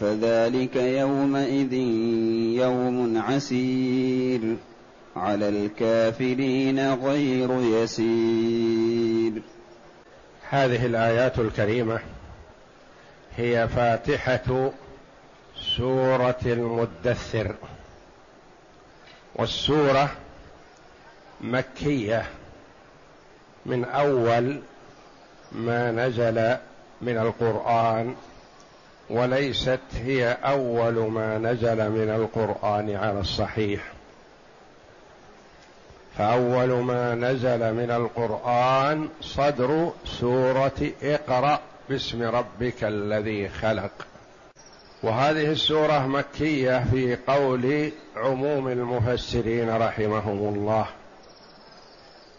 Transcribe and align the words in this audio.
فذلك 0.00 0.76
يومئذ 0.76 1.72
يوم 2.62 3.22
عسير 3.22 4.56
على 5.16 5.48
الكافرين 5.48 6.94
غير 6.94 7.60
يسير. 7.60 9.42
هذه 10.48 10.86
الآيات 10.86 11.38
الكريمة 11.38 12.00
هي 13.36 13.68
فاتحة 13.68 14.70
سورة 15.76 16.40
المدثر 16.46 17.54
والسورة 19.34 20.10
مكية 21.40 22.24
من 23.66 23.84
أول 23.84 24.60
ما 25.52 25.90
نزل 25.92 26.56
من 27.02 27.18
القرآن. 27.18 28.14
وليست 29.10 29.80
هي 29.94 30.36
أول 30.44 31.10
ما 31.10 31.38
نزل 31.38 31.90
من 31.90 32.10
القرآن 32.10 32.96
على 32.96 33.20
الصحيح. 33.20 33.80
فأول 36.18 36.68
ما 36.68 37.14
نزل 37.14 37.74
من 37.74 37.90
القرآن 37.90 39.08
صدر 39.20 39.92
سورة 40.04 40.90
اقرأ 41.02 41.60
باسم 41.88 42.22
ربك 42.22 42.84
الذي 42.84 43.48
خلق. 43.48 43.90
وهذه 45.02 45.50
السورة 45.50 46.06
مكية 46.06 46.84
في 46.90 47.16
قول 47.26 47.92
عموم 48.16 48.68
المفسرين 48.68 49.76
رحمهم 49.76 50.54
الله. 50.54 50.86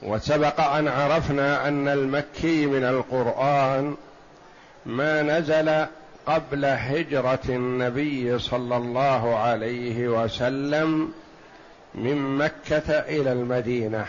وسبق 0.01 0.61
أن 0.61 0.87
عرفنا 0.87 1.67
أن 1.67 1.87
المكي 1.87 2.65
من 2.65 2.83
القرآن 2.83 3.95
ما 4.85 5.21
نزل 5.21 5.85
قبل 6.25 6.65
هجرة 6.65 7.39
النبي 7.49 8.39
صلى 8.39 8.77
الله 8.77 9.37
عليه 9.37 10.07
وسلم 10.07 11.13
من 11.95 12.37
مكة 12.37 12.89
إلى 12.89 13.31
المدينة 13.31 14.05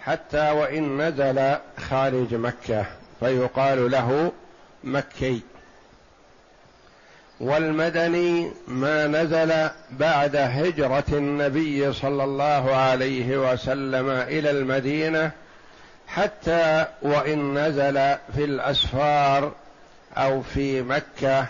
حتى 0.00 0.50
وإن 0.50 1.02
نزل 1.02 1.56
خارج 1.90 2.34
مكة 2.34 2.86
فيقال 3.20 3.90
له 3.90 4.32
مكي. 4.84 5.40
والمدني 7.40 8.50
ما 8.68 9.06
نزل 9.06 9.70
بعد 9.90 10.36
هجرة 10.36 11.04
النبي 11.12 11.92
صلى 11.92 12.24
الله 12.24 12.74
عليه 12.74 13.52
وسلم 13.52 14.10
إلى 14.10 14.50
المدينة 14.50 15.30
حتى 16.06 16.86
وإن 17.02 17.58
نزل 17.58 17.94
في 18.34 18.44
الأسفار 18.44 19.52
أو 20.16 20.42
في 20.42 20.82
مكة 20.82 21.46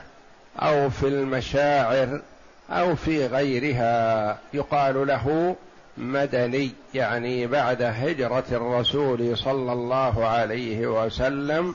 أو 0.58 0.90
في 0.90 1.08
المشاعر 1.08 2.22
أو 2.70 2.94
في 2.96 3.26
غيرها. 3.26 4.38
يقال 4.54 5.06
له 5.06 5.56
مدني 5.96 6.70
يعني 6.94 7.46
بعد 7.46 7.82
هجرة 7.82 8.44
الرسول 8.52 9.38
صلى 9.38 9.72
الله 9.72 10.26
عليه 10.26 10.86
وسلم 10.86 11.74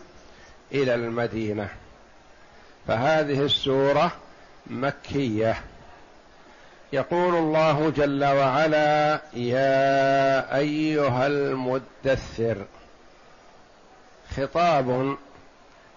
إلى 0.71 0.95
المدينة. 0.95 1.69
فهذه 2.87 3.41
السورة 3.41 4.11
مكية. 4.67 5.57
يقول 6.93 7.35
الله 7.35 7.89
جل 7.89 8.25
وعلا 8.25 9.21
يا 9.33 10.55
أيها 10.55 11.27
المدثر. 11.27 12.65
خطاب 14.37 15.17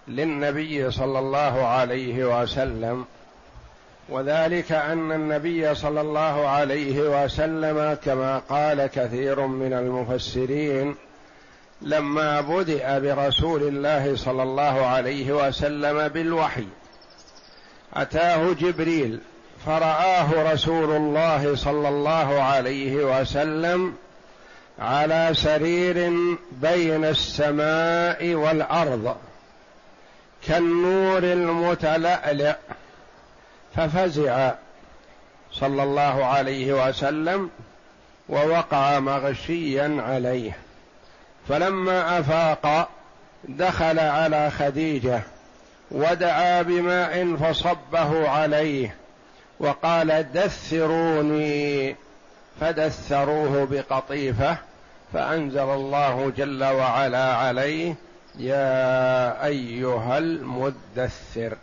للنبي 0.07 0.91
صلى 0.91 1.19
الله 1.19 1.65
عليه 1.67 2.41
وسلم 2.41 3.05
وذلك 4.09 4.71
أن 4.71 5.11
النبي 5.11 5.75
صلى 5.75 6.01
الله 6.01 6.47
عليه 6.47 7.23
وسلم 7.23 7.97
كما 8.05 8.37
قال 8.37 8.87
كثير 8.87 9.47
من 9.47 9.73
المفسرين 9.73 10.95
لما 11.81 12.41
بدأ 12.41 12.99
برسول 12.99 13.63
الله 13.63 14.15
صلى 14.15 14.43
الله 14.43 14.85
عليه 14.85 15.47
وسلم 15.47 16.07
بالوحي 16.07 16.67
أتاه 17.93 18.53
جبريل 18.53 19.19
فرآه 19.65 20.53
رسول 20.53 20.95
الله 20.95 21.55
صلى 21.55 21.89
الله 21.89 22.41
عليه 22.41 23.19
وسلم 23.21 23.93
على 24.79 25.29
سرير 25.33 26.11
بين 26.51 27.05
السماء 27.05 28.33
والأرض. 28.33 29.15
كالنور 30.47 31.23
المتلألئ 31.23 32.55
ففزع 33.75 34.51
صلى 35.51 35.83
الله 35.83 36.25
عليه 36.25 36.87
وسلم 36.87 37.49
ووقع 38.29 38.99
مغشيا 38.99 39.97
عليه. 39.99 40.57
فلما 41.49 42.19
أفاق 42.19 42.89
دخل 43.43 43.99
على 43.99 44.51
خديجة 44.51 45.21
ودعا 45.91 46.61
بماء 46.61 47.35
فصبه 47.35 48.29
عليه 48.29 48.95
وقال 49.59 50.31
دثروني. 50.33 51.95
فدثروه 52.61 53.67
بقطيفة 53.71 54.57
فأنزل 55.13 55.59
الله 55.59 56.31
جل 56.37 56.63
وعلا 56.63 57.35
عليه 57.35 57.95
يا 58.39 59.45
أيها 59.45 60.17
المدثر. 60.17 61.57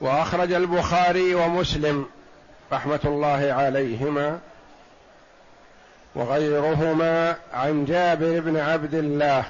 وأخرج 0.00 0.52
البخاري 0.52 1.34
ومسلم 1.34 2.06
رحمة 2.72 3.00
الله 3.04 3.52
عليهما 3.52 4.38
وغيرهما 6.14 7.36
عن 7.52 7.84
جابر 7.84 8.40
بن 8.40 8.56
عبد 8.56 8.94
الله 8.94 9.44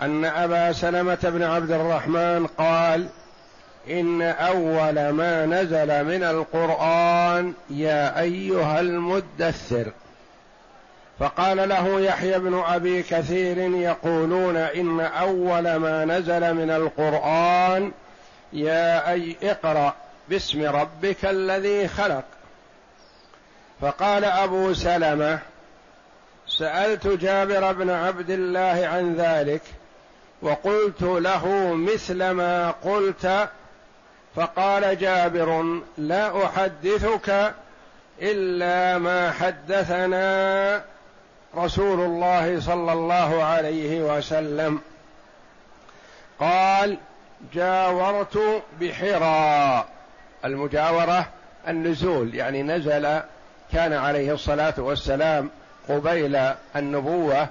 أن 0.00 0.24
أبا 0.24 0.72
سلمة 0.72 1.18
بن 1.22 1.42
عبد 1.42 1.70
الرحمن 1.70 2.46
قال 2.46 3.08
إن 3.90 4.22
أول 4.22 5.08
ما 5.08 5.46
نزل 5.46 6.04
من 6.04 6.22
القرآن 6.22 7.54
يا 7.70 8.20
أيها 8.20 8.80
المدثر. 8.80 9.92
فقال 11.18 11.68
له 11.68 12.00
يحيى 12.00 12.38
بن 12.38 12.62
أبي 12.66 13.02
كثير 13.02 13.58
يقولون 13.58 14.56
إن 14.56 15.00
أول 15.00 15.76
ما 15.76 16.04
نزل 16.04 16.54
من 16.54 16.70
القرآن 16.70 17.92
يا 18.52 19.12
أي 19.12 19.36
اقرأ 19.42 19.94
باسم 20.28 20.62
ربك 20.62 21.24
الذي 21.24 21.88
خلق. 21.88 22.24
فقال 23.80 24.24
أبو 24.24 24.74
سلمة 24.74 25.38
سألت 26.48 27.06
جابر 27.06 27.72
بن 27.72 27.90
عبد 27.90 28.30
الله 28.30 28.88
عن 28.92 29.14
ذلك 29.14 29.62
وقلت 30.42 31.02
له 31.02 31.74
مثل 31.74 32.30
ما 32.30 32.70
قلت. 32.70 33.48
فقال 34.36 34.98
جابر 34.98 35.80
لا 35.98 36.44
أحدثك 36.44 37.54
إلا 38.22 38.98
ما 38.98 39.32
حدثنا. 39.32 40.95
رسول 41.56 42.00
الله 42.00 42.60
صلى 42.60 42.92
الله 42.92 43.44
عليه 43.44 44.02
وسلم 44.02 44.80
قال 46.40 46.98
جاورت 47.54 48.62
بحراء 48.80 49.86
المجاورة 50.44 51.28
النزول 51.68 52.34
يعني 52.34 52.62
نزل 52.62 53.20
كان 53.72 53.92
عليه 53.92 54.32
الصلاة 54.34 54.74
والسلام 54.78 55.50
قبيل 55.88 56.36
النبوة 56.76 57.48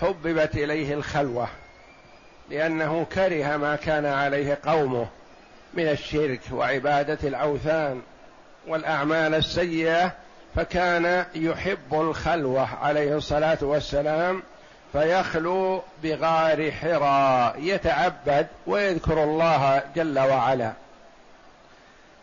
حببت 0.00 0.54
إليه 0.56 0.94
الخلوة 0.94 1.48
لأنه 2.50 3.06
كره 3.14 3.56
ما 3.56 3.76
كان 3.76 4.06
عليه 4.06 4.58
قومه 4.66 5.06
من 5.74 5.88
الشرك 5.88 6.40
وعبادة 6.52 7.18
الأوثان 7.28 8.02
والأعمال 8.66 9.34
السيئة 9.34 10.12
فكان 10.56 11.24
يحب 11.34 11.92
الخلوة 11.92 12.68
عليه 12.82 13.16
الصلاة 13.16 13.58
والسلام 13.62 14.42
فيخلو 14.92 15.82
بغار 16.02 16.72
حراء 16.72 17.56
يتعبد 17.58 18.46
ويذكر 18.66 19.24
الله 19.24 19.82
جل 19.96 20.18
وعلا. 20.18 20.72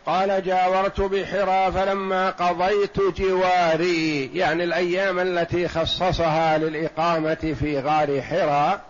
قال 0.06 0.44
جاورت 0.44 1.00
بحرى 1.00 1.72
فلما 1.72 2.30
قضيت 2.30 3.00
جواري 3.20 4.30
يعني 4.34 4.64
الأيام 4.64 5.18
التي 5.18 5.68
خصصها 5.68 6.58
للإقامة 6.58 7.54
في 7.60 7.80
غار 7.80 8.22
حرى 8.22 8.80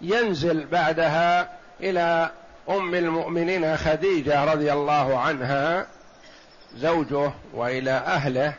ينزل 0.00 0.66
بعدها 0.66 1.48
إلى 1.80 2.30
أم 2.68 2.94
المؤمنين 2.94 3.76
خديجة 3.76 4.44
رضي 4.44 4.72
الله 4.72 5.18
عنها 5.18 5.86
زوجه 6.76 7.32
وإلى 7.54 7.90
أهله 7.90 8.54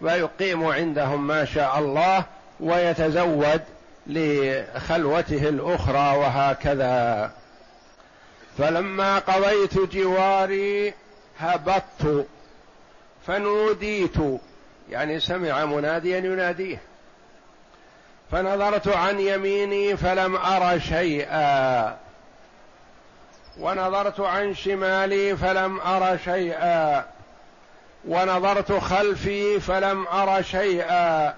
ويقيم 0.00 0.64
عندهم 0.64 1.26
ما 1.26 1.44
شاء 1.44 1.78
الله 1.78 2.24
ويتزود 2.60 3.60
لخلوته 4.06 5.48
الأخرى 5.48 6.18
وهكذا. 6.18 7.30
فلما 8.58 9.18
قضيت 9.18 9.78
جواري 9.78 10.94
هبطت 11.38 12.26
فنوديت 13.26 14.16
يعني 14.90 15.20
سمع 15.20 15.64
مناديا 15.64 16.18
يناديه. 16.18 16.80
فنظرت 18.32 18.88
عن 18.88 19.20
يميني 19.20 19.96
فلم 19.96 20.36
أر 20.36 20.78
شيئا. 20.78 21.96
ونظرت 23.60 24.20
عن 24.20 24.54
شمالي 24.54 25.36
فلم 25.36 25.80
أر 25.80 26.18
شيئا. 26.24 27.04
ونظرت 28.08 28.72
خلفي 28.72 29.60
فلم 29.60 30.06
أر 30.06 30.42
شيئا 30.42 31.34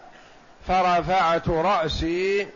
فرفعت 0.68 1.48
رأسي 1.48 2.46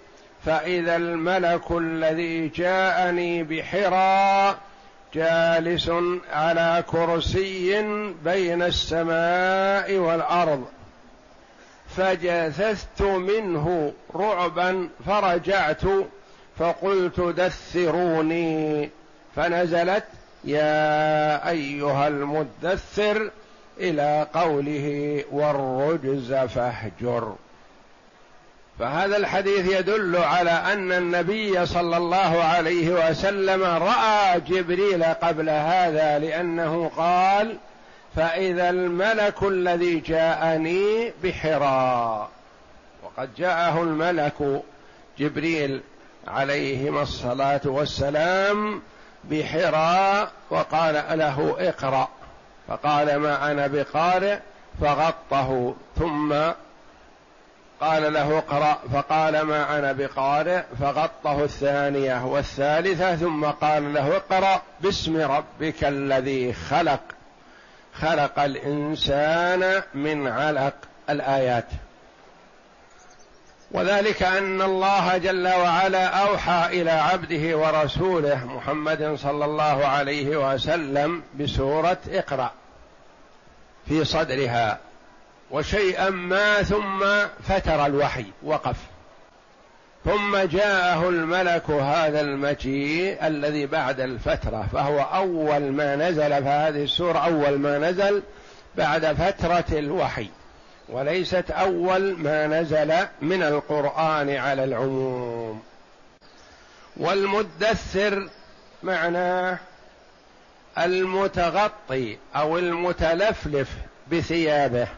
فإذا 0.46 0.96
الملك 0.96 1.70
الذي 1.70 2.48
جاءني 2.48 3.42
بحرى 3.42 4.56
جالس 5.14 5.90
على 6.32 6.84
كرسي 6.86 7.82
بين 8.24 8.62
السماء 8.62 9.96
والأرض. 9.96 10.64
فجثثت 11.96 13.02
منه 13.02 13.92
رعبا 14.14 14.88
فرجعت 15.06 15.82
فقلت 16.58 17.20
دثروني 17.20 18.90
فنزلت 19.36 20.04
يا 20.44 21.48
أيها 21.48 22.08
المدثر 22.08 23.30
إلى 23.78 24.26
قوله 24.34 25.24
والرجز 25.30 26.34
فاهجر. 26.34 27.34
فهذا 28.78 29.16
الحديث 29.16 29.72
يدل 29.78 30.16
على 30.16 30.50
أن 30.50 30.92
النبي 30.92 31.66
صلى 31.66 31.96
الله 31.96 32.44
عليه 32.44 33.10
وسلم 33.10 33.62
رأى 33.62 34.40
جبريل 34.40 35.04
قبل 35.04 35.50
هذا 35.50 36.18
لأنه 36.18 36.90
قال 36.96 37.56
فإذا 38.16 38.70
الملك 38.70 39.42
الذي 39.42 40.00
جاءني 40.00 41.12
بحراء 41.24 42.28
وقد 43.02 43.34
جاءه 43.34 43.82
الملك 43.82 44.62
جبريل 45.18 45.80
عليهما 46.28 47.02
الصلاة 47.02 47.60
والسلام 47.64 48.82
بحراء 49.24 50.30
وقال 50.50 50.94
له 50.94 51.56
اقرأ 51.58 52.08
فقال 52.70 53.16
ما 53.16 53.50
أنا 53.50 53.66
بقارئ 53.66 54.38
فغطه 54.80 55.74
ثم 55.98 56.34
قال 57.80 58.12
له 58.12 58.38
اقرأ 58.38 58.78
فقال 58.94 59.40
ما 59.40 59.78
أنا 59.78 59.92
بقارئ 59.92 60.62
فغطه 60.80 61.44
الثانية 61.44 62.24
والثالثة 62.24 63.16
ثم 63.16 63.44
قال 63.44 63.94
له 63.94 64.16
اقرأ 64.16 64.62
باسم 64.80 65.16
ربك 65.16 65.84
الذي 65.84 66.52
خلق. 66.52 67.00
خلق 67.94 68.38
الإنسان 68.38 69.82
من 69.94 70.28
علق 70.28 70.74
الآيات. 71.10 71.66
وذلك 73.70 74.22
أن 74.22 74.62
الله 74.62 75.18
جل 75.18 75.48
وعلا 75.48 76.06
أوحى 76.06 76.82
إلى 76.82 76.90
عبده 76.90 77.58
ورسوله 77.58 78.44
محمد 78.44 79.14
صلى 79.22 79.44
الله 79.44 79.86
عليه 79.86 80.54
وسلم 80.54 81.22
بسورة 81.40 81.98
اقرأ. 82.10 82.52
في 83.90 84.04
صدرها 84.04 84.78
وشيئا 85.50 86.10
ما 86.10 86.62
ثم 86.62 87.04
فتر 87.48 87.86
الوحي 87.86 88.24
وقف. 88.42 88.76
ثم 90.04 90.36
جاءه 90.36 91.08
الملك 91.08 91.70
هذا 91.70 92.20
المجيء 92.20 93.26
الذي 93.26 93.66
بعد 93.66 94.00
الفترة 94.00 94.68
فهو 94.72 95.00
أول 95.00 95.72
ما 95.72 95.96
نزل 95.96 96.44
فهذه 96.44 96.84
السورة 96.84 97.18
أول 97.18 97.58
ما 97.58 97.78
نزل 97.78 98.22
بعد 98.76 99.06
فترة 99.06 99.78
الوحي 99.78 100.28
وليست 100.88 101.50
أول 101.50 102.18
ما 102.18 102.46
نزل 102.46 102.94
من 103.22 103.42
القرآن 103.42 104.30
على 104.30 104.64
العموم. 104.64 105.62
والمدثر 106.96 108.28
معناه 108.82 109.58
المتغطي 110.78 112.18
أو 112.36 112.58
المتلفلف 112.58 113.68
بثيابه. 114.12 114.88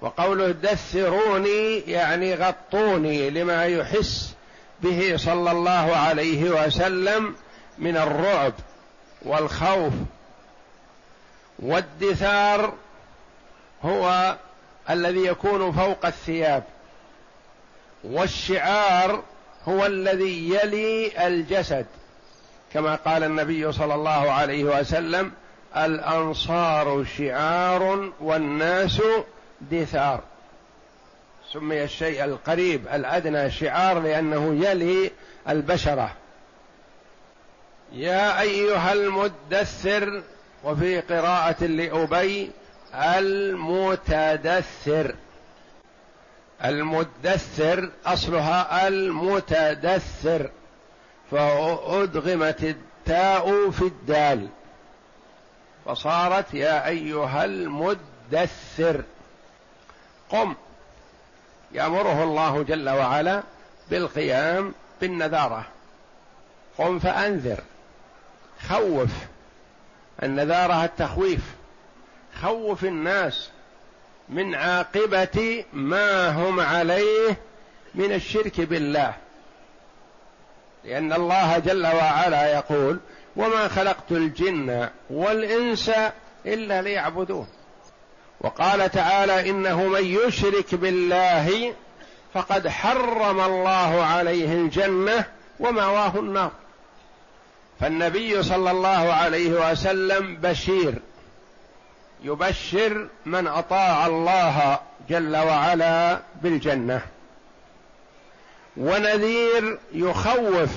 وقوله 0.00 0.50
دثروني 0.50 1.78
يعني 1.78 2.34
غطوني 2.34 3.30
لما 3.30 3.66
يحس 3.66 4.34
به 4.82 5.16
صلى 5.16 5.50
الله 5.50 5.96
عليه 5.96 6.50
وسلم 6.50 7.36
من 7.78 7.96
الرعب 7.96 8.52
والخوف. 9.22 9.92
والدثار 11.58 12.74
هو 13.84 14.36
الذي 14.90 15.26
يكون 15.26 15.72
فوق 15.72 16.06
الثياب. 16.06 16.64
والشعار 18.04 19.22
هو 19.68 19.86
الذي 19.86 20.54
يلي 20.54 21.26
الجسد. 21.26 21.86
كما 22.74 22.94
قال 22.94 23.24
النبي 23.24 23.72
صلى 23.72 23.94
الله 23.94 24.30
عليه 24.32 24.64
وسلم 24.64 25.32
الأنصار 25.76 27.04
شعار 27.18 28.12
والناس 28.20 29.02
دثار. 29.60 30.20
سمي 31.52 31.84
الشيء 31.84 32.24
القريب 32.24 32.88
الأدنى 32.88 33.50
شعار 33.50 33.98
لأنه 33.98 34.64
يلي 34.64 35.10
البشرة. 35.48 36.12
يا 37.92 38.40
أيها 38.40 38.92
المدثر 38.92 40.22
وفي 40.64 41.00
قراءة 41.00 41.64
لأبي 41.64 42.50
المتدثر. 42.94 44.34
المدثر 46.64 47.90
أصلها 48.06 48.88
المتدثر. 48.88 50.50
فأدغمت 51.30 52.62
التاء 52.64 53.70
في 53.70 53.82
الدال. 53.82 54.48
فصارت 55.86 56.54
يا 56.54 56.86
أيها 56.86 57.44
المدثر. 57.44 59.02
قم. 60.30 60.54
يأمره 61.72 62.24
الله 62.24 62.62
جل 62.62 62.88
وعلا 62.88 63.42
بالقيام 63.90 64.74
بالنذارة. 65.00 65.66
قم 66.78 66.98
فأنذر. 66.98 67.60
خوف. 68.68 69.10
النذارة 70.22 70.84
التخويف. 70.84 71.42
خوف 72.42 72.84
الناس 72.84 73.50
من 74.28 74.54
عاقبة 74.54 75.64
ما 75.72 76.28
هم 76.28 76.60
عليه 76.60 77.36
من 77.94 78.12
الشرك 78.12 78.60
بالله. 78.60 79.14
لأن 80.84 81.12
الله 81.12 81.58
جل 81.58 81.86
وعلا 81.86 82.52
يقول 82.52 83.00
وما 83.36 83.68
خلقت 83.68 84.12
الجن 84.12 84.88
والإنس 85.10 85.90
إلا 86.46 86.82
ليعبدون. 86.82 87.48
وقال 88.40 88.90
تعالى 88.90 89.50
إنه 89.50 89.82
من 89.86 90.04
يشرك 90.04 90.74
بالله 90.74 91.74
فقد 92.34 92.68
حرم 92.68 93.40
الله 93.40 94.04
عليه 94.04 94.52
الجنة 94.52 95.24
ومأواه 95.60 96.12
النار. 96.16 96.50
فالنبي 97.80 98.42
صلى 98.42 98.70
الله 98.70 99.12
عليه 99.12 99.70
وسلم 99.70 100.36
بشير 100.36 100.94
يبشر 102.22 103.08
من 103.26 103.46
أطاع 103.46 104.06
الله 104.06 104.78
جل 105.08 105.36
وعلا 105.36 106.20
بالجنة. 106.42 107.02
ونذير 108.76 109.78
يخوف 109.92 110.70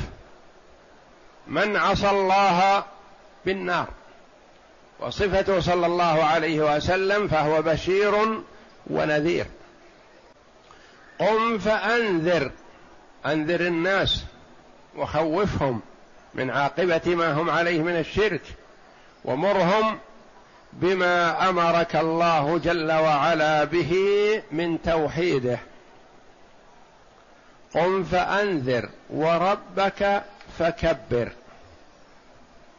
من 1.48 1.78
عصى 1.78 2.10
الله 2.10 2.84
بالنار. 3.46 3.88
وصفته 5.00 5.60
صلى 5.60 5.86
الله 5.86 6.24
عليه 6.24 6.76
وسلم 6.76 7.28
فهو 7.28 7.62
بشير 7.62 8.44
ونذير. 8.90 9.46
قم 11.20 11.58
فأنذر 11.58 12.52
أنذر 13.26 13.62
الناس 13.62 14.24
وخوفهم 14.96 15.82
من 16.34 16.50
عاقبة 16.50 17.02
ما 17.16 17.34
هم 17.34 17.50
عليه 17.50 17.82
من 17.82 18.00
الشرك 18.00 18.42
ومرهم 19.26 20.00
بما 20.74 21.50
أمرك 21.50 21.96
الله 21.96 22.58
جل 22.58 22.92
وعلا 22.92 23.64
به 23.64 23.94
من 24.52 24.82
توحيده. 24.82 25.60
قم 27.74 28.04
فأنذر 28.04 28.90
وربك 29.10 30.24
فكبر. 30.60 31.32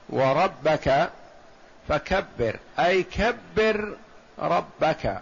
وربك 0.08 1.10
فكبر. 1.88 2.56
أي 2.78 3.02
كبر 3.02 3.96
ربك. 4.38 5.18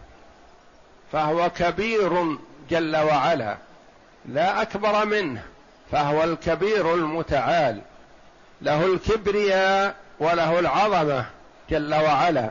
فهو 1.12 1.50
كبير 1.50 2.36
جل 2.70 2.96
وعلا. 2.96 3.56
لا 4.28 4.62
أكبر 4.62 5.04
منه. 5.04 5.42
فهو 5.92 6.24
الكبير 6.24 6.94
المتعال. 6.94 7.80
له 8.62 8.86
الكبرياء 8.86 9.94
وله 10.20 10.58
العظمة 10.58 11.26
جل 11.70 11.94
وعلا. 11.94 12.50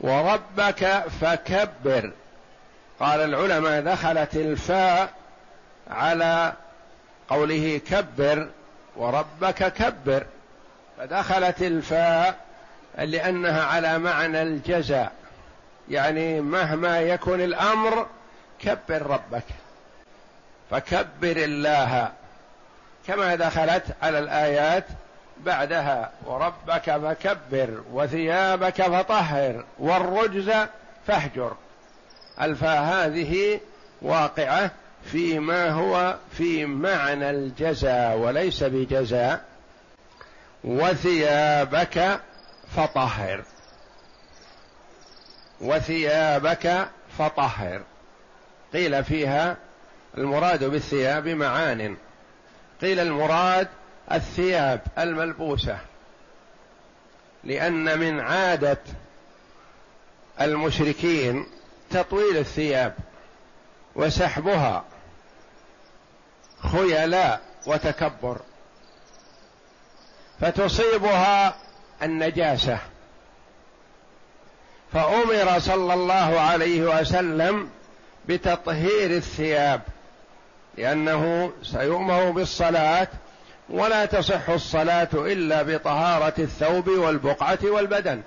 وربك 0.00 1.04
فكبر. 1.20 2.12
قال 3.00 3.20
العلماء 3.20 3.80
دخلت 3.80 4.36
الفاء 4.36 5.17
على 5.90 6.52
قوله 7.28 7.80
كبر 7.90 8.48
وربك 8.96 9.72
كبر 9.72 10.26
فدخلت 10.98 11.62
الفاء 11.62 12.36
لأنها 12.98 13.64
على 13.64 13.98
معنى 13.98 14.42
الجزاء 14.42 15.12
يعني 15.88 16.40
مهما 16.40 17.00
يكن 17.00 17.40
الأمر 17.40 18.06
كبر 18.60 19.06
ربك 19.06 19.44
فكبر 20.70 21.36
الله 21.36 22.12
كما 23.06 23.34
دخلت 23.34 23.84
على 24.02 24.18
الآيات 24.18 24.84
بعدها 25.40 26.10
وربك 26.24 26.96
فكبر 26.96 27.82
وثيابك 27.92 28.82
فطهر 28.82 29.64
والرجز 29.78 30.52
فاهجر. 31.06 31.56
الفاء 32.40 32.82
هذه 32.82 33.60
واقعة 34.02 34.70
فيما 35.04 35.70
هو 35.70 36.16
في 36.32 36.66
معنى 36.66 37.30
الجزاء 37.30 38.16
وليس 38.16 38.62
بجزاء 38.62 39.44
وثيابك 40.64 42.20
فطهر. 42.76 43.44
وثيابك 45.60 46.88
فطهر. 47.18 47.82
قيل 48.72 49.04
فيها 49.04 49.56
المراد 50.18 50.64
بالثياب 50.64 51.28
معان. 51.28 51.96
قيل 52.80 53.00
المراد 53.00 53.68
الثياب 54.12 54.80
الملبوسة 54.98 55.78
لأن 57.44 57.98
من 57.98 58.20
عادة 58.20 58.78
المشركين 60.40 61.46
تطويل 61.90 62.36
الثياب. 62.36 62.94
وسحبها 63.98 64.84
خيلاء 66.72 67.40
وتكبر 67.66 68.36
فتصيبها 70.40 71.54
النجاسة. 72.02 72.78
فأمر 74.92 75.58
صلى 75.58 75.94
الله 75.94 76.40
عليه 76.40 77.00
وسلم 77.00 77.70
بتطهير 78.28 79.10
الثياب 79.10 79.80
لأنه 80.76 81.52
سيؤمر 81.62 82.30
بالصلاة 82.30 83.08
ولا 83.68 84.04
تصح 84.04 84.48
الصلاة 84.48 85.08
إلا 85.14 85.62
بطهارة 85.62 86.34
الثوب 86.38 86.88
والبقعة 86.88 87.58
والبدن. 87.62 88.22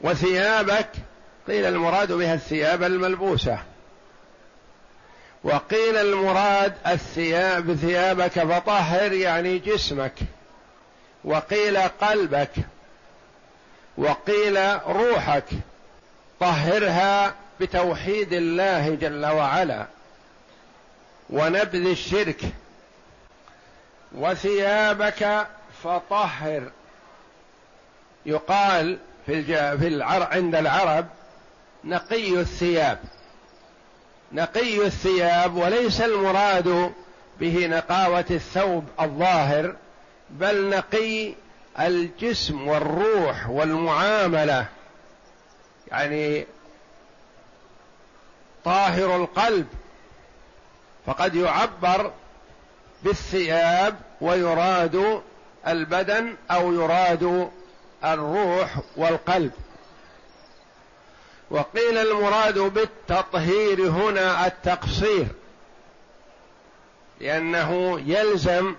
وثيابك 0.00 0.88
قيل 1.48 1.64
المراد 1.64 2.12
بها 2.12 2.34
الثياب 2.34 2.82
الملبوسة. 2.82 3.58
وقيل 5.44 5.96
المراد 5.96 6.74
الثياب 6.86 7.74
ثيابك 7.74 8.30
فطهر 8.30 9.12
يعني 9.12 9.58
جسمك. 9.58 10.14
وقيل 11.24 11.78
قلبك. 11.78 12.52
وقيل 13.96 14.80
روحك. 14.86 15.44
طهرها 16.40 17.34
بتوحيد 17.60 18.32
الله 18.32 18.94
جل 18.94 19.26
وعلا. 19.26 19.86
ونبذ 21.30 21.86
الشرك. 21.86 22.40
وثيابك 24.12 25.46
فطهر. 25.84 26.70
يقال 28.26 28.98
في 29.26 29.44
في 29.78 29.88
العر 29.88 30.22
عند 30.22 30.54
العرب 30.54 31.06
نقي 31.84 32.40
الثياب. 32.40 32.98
نقي 34.32 34.86
الثياب 34.86 35.56
وليس 35.56 36.00
المراد 36.00 36.92
به 37.40 37.66
نقاوة 37.66 38.24
الثوب 38.30 38.84
الظاهر 39.00 39.76
بل 40.30 40.68
نقي 40.68 41.34
الجسم 41.80 42.68
والروح 42.68 43.50
والمعاملة. 43.50 44.66
يعني 45.88 46.46
طاهر 48.64 49.16
القلب. 49.16 49.66
فقد 51.06 51.34
يعبر 51.34 52.12
بالثياب 53.02 53.96
ويراد 54.20 55.22
البدن 55.66 56.36
أو 56.50 56.72
يراد 56.72 57.50
الروح 58.04 58.78
والقلب. 58.96 59.52
وقيل 61.50 61.98
المراد 61.98 62.58
بالتطهير 62.58 63.90
هنا 63.90 64.46
التقصير 64.46 65.26
لأنه 67.20 68.00
يلزم 68.06 68.74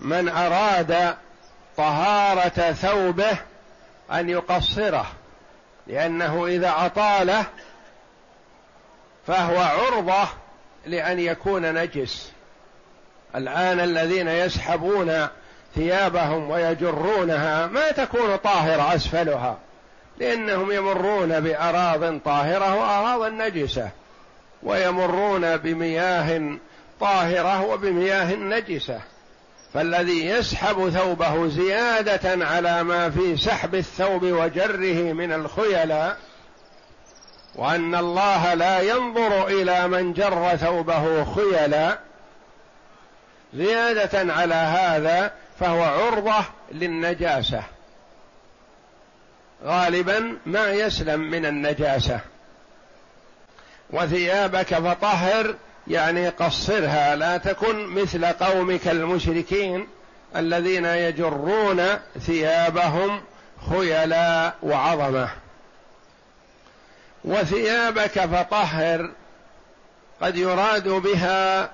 من 0.00 0.28
أراد 0.28 1.16
طهارة 1.76 2.72
ثوبه 2.72 3.38
أن 4.12 4.28
يقصره 4.28 5.06
لأنه 5.86 6.46
إذا 6.46 6.74
أطاله 6.76 7.44
فهو 9.26 9.58
عرضة 9.58 10.28
لأن 10.86 11.18
يكون 11.18 11.74
نجس. 11.74 12.32
الآن 13.34 13.80
الذين 13.80 14.28
يسحبون 14.28 15.28
ثيابهم 15.74 16.50
ويجرونها 16.50 17.66
ما 17.66 17.90
تكون 17.90 18.36
طاهرة 18.36 18.94
أسفلها. 18.94 19.58
لأنهم 20.20 20.72
يمرون 20.72 21.40
بأراض 21.40 22.18
طاهرة 22.20 22.74
وأراض 22.74 23.32
نجسة 23.32 23.90
ويمرون 24.62 25.56
بمياه 25.56 26.58
طاهرة 27.00 27.64
وبمياه 27.66 28.34
نجسة. 28.34 29.00
فالذي 29.74 30.26
يسحب 30.26 30.90
ثوبه 30.90 31.48
زيادة 31.48 32.46
على 32.46 32.82
ما 32.82 33.10
في 33.10 33.36
سحب 33.36 33.74
الثوب 33.74 34.22
وجره 34.22 35.12
من 35.12 35.32
الخيلاء 35.32 36.16
وأن 37.54 37.94
الله 37.94 38.54
لا 38.54 38.80
ينظر 38.80 39.46
إلى 39.46 39.88
من 39.88 40.12
جر 40.12 40.56
ثوبه 40.56 41.24
خيلا 41.24 41.98
زيادة 43.54 44.32
على 44.32 44.54
هذا 44.54 45.32
فهو 45.60 45.82
عرضة 45.82 46.44
للنجاسة. 46.72 47.62
غالبا 49.64 50.36
ما 50.46 50.70
يسلم 50.70 51.20
من 51.20 51.46
النجاسة. 51.46 52.20
وثيابك 53.90 54.74
فطهر 54.74 55.54
يعني 55.88 56.28
قصرها 56.28 57.16
لا 57.16 57.36
تكن 57.36 57.86
مثل 57.86 58.26
قومك 58.26 58.88
المشركين 58.88 59.88
الذين 60.36 60.84
يجرون 60.84 61.86
ثيابهم 62.26 63.22
خيلاء 63.70 64.56
وعظمة. 64.62 65.28
وثيابك 67.24 68.20
فطهر 68.20 69.10
قد 70.22 70.36
يراد 70.36 70.88
بها 70.88 71.70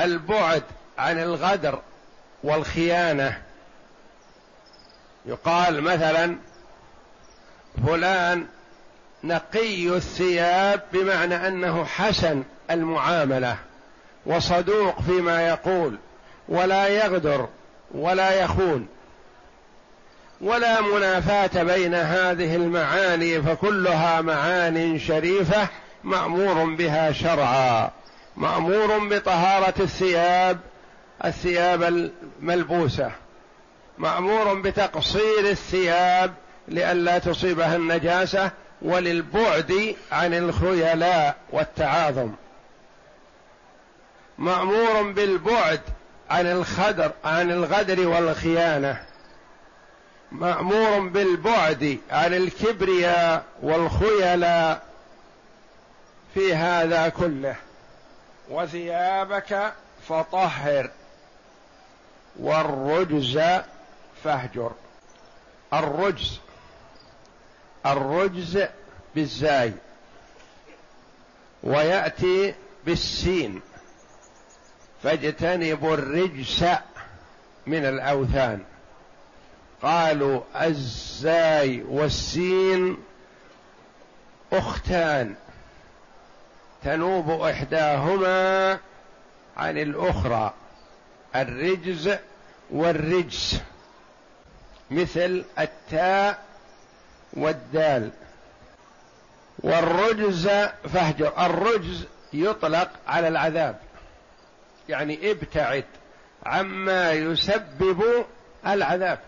البعد 0.00 0.62
عن 0.98 1.18
الغدر 1.18 1.78
والخيانة. 2.44 3.42
يقال 5.26 5.80
مثلا 5.80 6.36
فلان 7.86 8.46
نقي 9.24 9.88
الثياب 9.88 10.82
بمعنى 10.92 11.48
أنه 11.48 11.84
حسن 11.84 12.42
المعاملة 12.70 13.56
وصدوق 14.26 15.00
فيما 15.00 15.48
يقول 15.48 15.98
ولا 16.48 16.88
يغدر 16.88 17.48
ولا 17.94 18.42
يخون 18.42 18.86
ولا 20.40 20.80
منافاة 20.80 21.62
بين 21.62 21.94
هذه 21.94 22.56
المعاني 22.56 23.42
فكلها 23.42 24.20
معان 24.20 24.98
شريفة 24.98 25.68
مأمور 26.04 26.74
بها 26.74 27.12
شرعا 27.12 27.90
مأمور 28.36 29.08
بطهارة 29.08 29.74
الثياب 29.80 30.58
الثياب 31.24 31.82
الملبوسة 31.82 33.10
مأمور 33.98 34.54
بتقصير 34.60 35.38
الثياب 35.40 36.34
لئلا 36.68 37.18
تصيبها 37.18 37.76
النجاسة 37.76 38.50
وللبعد 38.82 39.96
عن 40.12 40.34
الخيلاء 40.34 41.36
والتعاظم. 41.52 42.32
مأمور 44.38 45.12
بالبعد 45.12 45.80
عن 46.30 46.46
الخدر 46.46 47.12
عن 47.24 47.50
الغدر 47.50 48.08
والخيانة. 48.08 49.02
مأمور 50.32 51.08
بالبعد 51.08 51.98
عن 52.10 52.34
الكبرياء 52.34 53.44
والخيلاء 53.62 54.82
في 56.34 56.54
هذا 56.54 57.08
كله. 57.08 57.56
وثيابك 58.50 59.72
فطهر 60.08 60.90
والرجز 62.36 63.40
فاهجر. 64.24 64.72
الرجز 65.72 66.40
الرجز 67.86 68.64
بالزاي 69.14 69.72
ويأتي 71.62 72.54
بالسين. 72.86 73.60
فاجتنبوا 75.02 75.94
الرجس 75.94 76.64
من 77.66 77.84
الأوثان. 77.84 78.64
قالوا 79.82 80.40
الزاي 80.60 81.82
والسين 81.82 82.96
أختان. 84.52 85.34
تنوب 86.84 87.30
إحداهما 87.30 88.78
عن 89.56 89.78
الأخرى. 89.78 90.54
الرجز 91.36 92.16
والرجس. 92.70 93.60
مثل 94.90 95.44
التاء 95.58 96.53
والدال. 97.34 98.10
والرجز 99.58 100.48
فاهجر. 100.94 101.46
الرجز 101.46 102.06
يطلق 102.32 102.90
على 103.06 103.28
العذاب. 103.28 103.80
يعني 104.88 105.30
ابتعد 105.30 105.84
عما 106.46 107.12
يسبب 107.12 108.26
العذاب. 108.66 109.18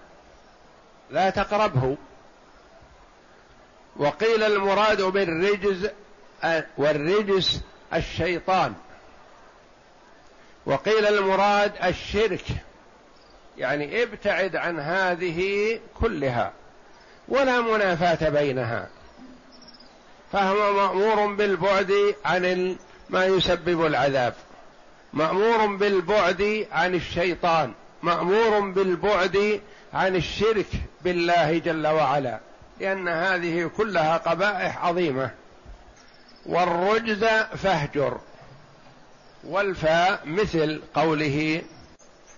لا 1.10 1.30
تقربه. 1.30 1.96
وقيل 3.96 4.42
المراد 4.42 5.02
بالرجز 5.02 5.90
والرجس 6.78 7.60
الشيطان. 7.94 8.74
وقيل 10.66 11.06
المراد 11.06 11.72
الشرك. 11.84 12.44
يعني 13.58 14.02
ابتعد 14.02 14.56
عن 14.56 14.80
هذه 14.80 15.80
كلها. 16.00 16.52
ولا 17.28 17.60
منافاة 17.60 18.28
بينها. 18.28 18.88
فهو 20.32 20.72
مأمور 20.72 21.34
بالبعد 21.34 22.14
عن 22.24 22.76
ما 23.10 23.26
يسبب 23.26 23.86
العذاب. 23.86 24.34
مأمور 25.12 25.66
بالبعد 25.66 26.66
عن 26.72 26.94
الشيطان. 26.94 27.72
مأمور 28.02 28.60
بالبعد 28.60 29.60
عن 29.94 30.16
الشرك 30.16 30.66
بالله 31.04 31.58
جل 31.58 31.86
وعلا. 31.86 32.40
لأن 32.80 33.08
هذه 33.08 33.70
كلها 33.76 34.16
قبائح 34.16 34.84
عظيمة. 34.84 35.30
والرجز 36.46 37.24
فاهجر. 37.56 38.20
والفاء 39.44 40.20
مثل 40.24 40.82
قوله 40.94 41.62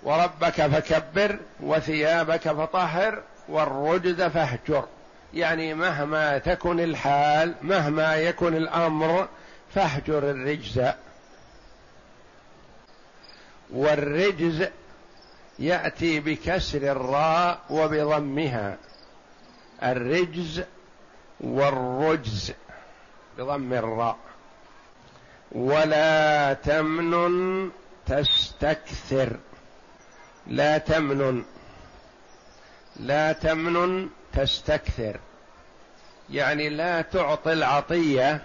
وربك 0.03 0.67
فكبر 0.67 1.39
وثيابك 1.61 2.41
فطهر 2.41 3.23
والرجز 3.49 4.23
فاهجر. 4.23 4.85
يعني 5.35 5.75
مهما 5.75 6.39
تكن 6.39 6.81
الحال 6.81 7.55
مهما 7.63 8.17
يكن 8.17 8.57
الأمر 8.57 9.29
فاهجر 9.75 10.31
الرجز. 10.31 10.81
والرجز 13.71 14.69
يأتي 15.59 16.21
بكسر 16.21 16.79
الراء 16.79 17.61
وبضمها. 17.71 18.77
الرجز 19.83 20.63
والرجز 21.41 22.53
بضم 23.39 23.73
الراء. 23.73 24.17
ولا 25.53 26.53
تمنن 26.53 27.71
تستكثر. 28.07 29.37
لا 30.47 30.79
تمنن. 30.79 31.45
لا 32.99 33.33
تمنن 33.33 34.09
تستكثر. 34.33 35.21
يعني 36.31 36.69
لا 36.69 37.03
تعطي 37.03 37.53
العطية 37.53 38.43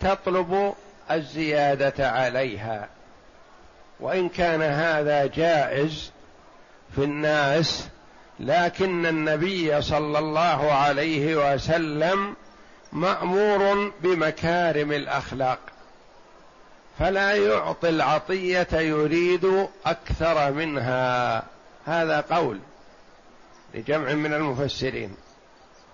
تطلب 0.00 0.74
الزيادة 1.10 2.10
عليها. 2.10 2.88
وإن 4.00 4.28
كان 4.28 4.62
هذا 4.62 5.26
جائز 5.26 6.12
في 6.94 7.04
الناس 7.04 7.88
لكن 8.40 9.06
النبي 9.06 9.82
صلى 9.82 10.18
الله 10.18 10.72
عليه 10.72 11.54
وسلم 11.54 12.36
مأمور 12.92 13.92
بمكارم 14.00 14.92
الأخلاق. 14.92 15.58
فلا 16.98 17.34
يعطي 17.34 17.88
العطية 17.88 18.68
يريد 18.72 19.68
أكثر 19.86 20.52
منها. 20.52 21.42
هذا 21.86 22.20
قول. 22.20 22.60
لجمع 23.74 24.12
من 24.12 24.34
المفسرين. 24.34 25.16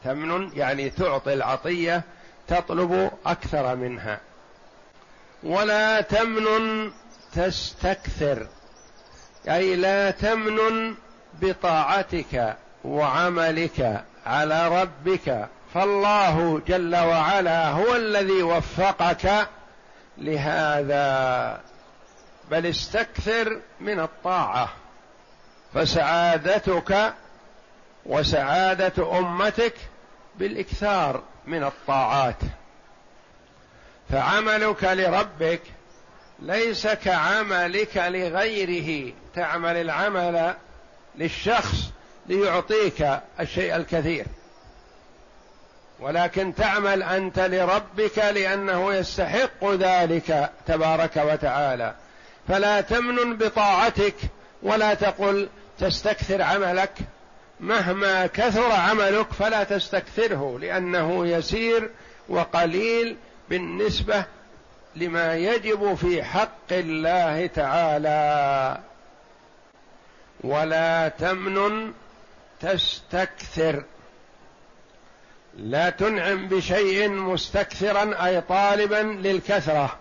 تمن 0.05 0.51
يعني 0.55 0.91
تعطي 0.91 1.33
العطية 1.33 2.03
تطلب 2.49 3.11
أكثر 3.27 3.77
منها. 3.77 4.21
ولا 5.43 6.01
تمن 6.01 6.91
تستكثر. 7.33 8.47
أي 9.49 9.77
لا 9.77 10.11
تمن 10.11 10.95
بطاعتك 11.43 12.57
وعملك 12.85 14.05
على 14.27 14.83
ربك. 14.83 15.49
فالله 15.75 16.63
جل 16.69 16.97
وعلا 16.97 17.69
هو 17.69 17.97
الذي 17.97 18.43
وفقك 18.43 19.49
لهذا. 20.19 21.61
بل 22.51 22.67
استكثر 22.67 23.61
من 23.81 24.01
الطاعة. 24.01 24.69
فسعادتك 25.75 27.15
وسعادة 28.07 29.19
أمتك 29.19 29.75
بالإكثار 30.39 31.23
من 31.47 31.65
الطاعات. 31.65 32.39
فعملك 34.11 34.85
لربك 34.85 35.61
ليس 36.39 36.87
كعملك 36.87 37.97
لغيره. 37.97 39.13
تعمل 39.35 39.77
العمل 39.77 40.55
للشخص 41.17 41.91
ليعطيك 42.27 43.21
الشيء 43.41 43.77
الكثير. 43.77 44.27
ولكن 46.01 46.55
تعمل 46.55 47.03
أنت 47.03 47.39
لربك 47.39 48.19
لأنه 48.19 48.95
يستحق 48.95 49.65
ذلك 49.65 50.51
تبارك 50.67 51.17
وتعالى. 51.17 51.95
فلا 52.49 52.81
تمنن 52.81 53.37
بطاعتك 53.37 54.15
ولا 54.63 54.95
تقل 54.95 55.49
تستكثر 55.79 56.43
عملك. 56.43 56.93
مهما 57.61 58.27
كثر 58.27 58.73
عملك 58.73 59.33
فلا 59.33 59.65
تستكثره 59.65 60.59
لأنه 60.59 61.27
يسير 61.27 61.91
وقليل 62.29 63.17
بالنسبة 63.49 64.25
لما 64.97 65.35
يجب 65.35 65.95
في 65.95 66.23
حق 66.23 66.73
الله 66.73 67.47
تعالى. 67.47 68.79
ولا 70.41 71.09
تمنن 71.09 71.93
تستكثر. 72.61 73.85
لا 75.59 75.91
تنعم 75.91 76.49
بشيء 76.49 77.09
مستكثرا 77.09 78.27
أي 78.27 78.41
طالبا 78.41 78.97
للكثرة 78.97 79.97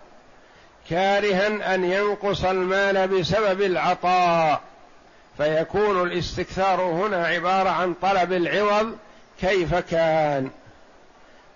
كارها 0.90 1.74
أن 1.74 1.84
ينقص 1.84 2.44
المال 2.44 3.08
بسبب 3.08 3.62
العطاء. 3.62 4.60
فيكون 5.38 6.02
الاستكثار 6.02 6.80
هنا 6.80 7.26
عبارة 7.26 7.70
عن 7.70 7.94
طلب 8.02 8.32
العوض 8.32 8.96
كيف 9.40 9.74
كان. 9.74 10.50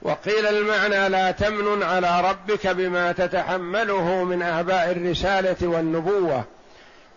وقيل 0.02 0.46
المعنى 0.46 1.08
لا 1.08 1.30
تمنن 1.30 1.82
على 1.82 2.20
ربك 2.20 2.66
بما 2.66 3.12
تتحمله 3.12 4.24
من 4.24 4.42
اعباء 4.42 4.90
الرسالة 4.90 5.56
والنبوة 5.68 6.44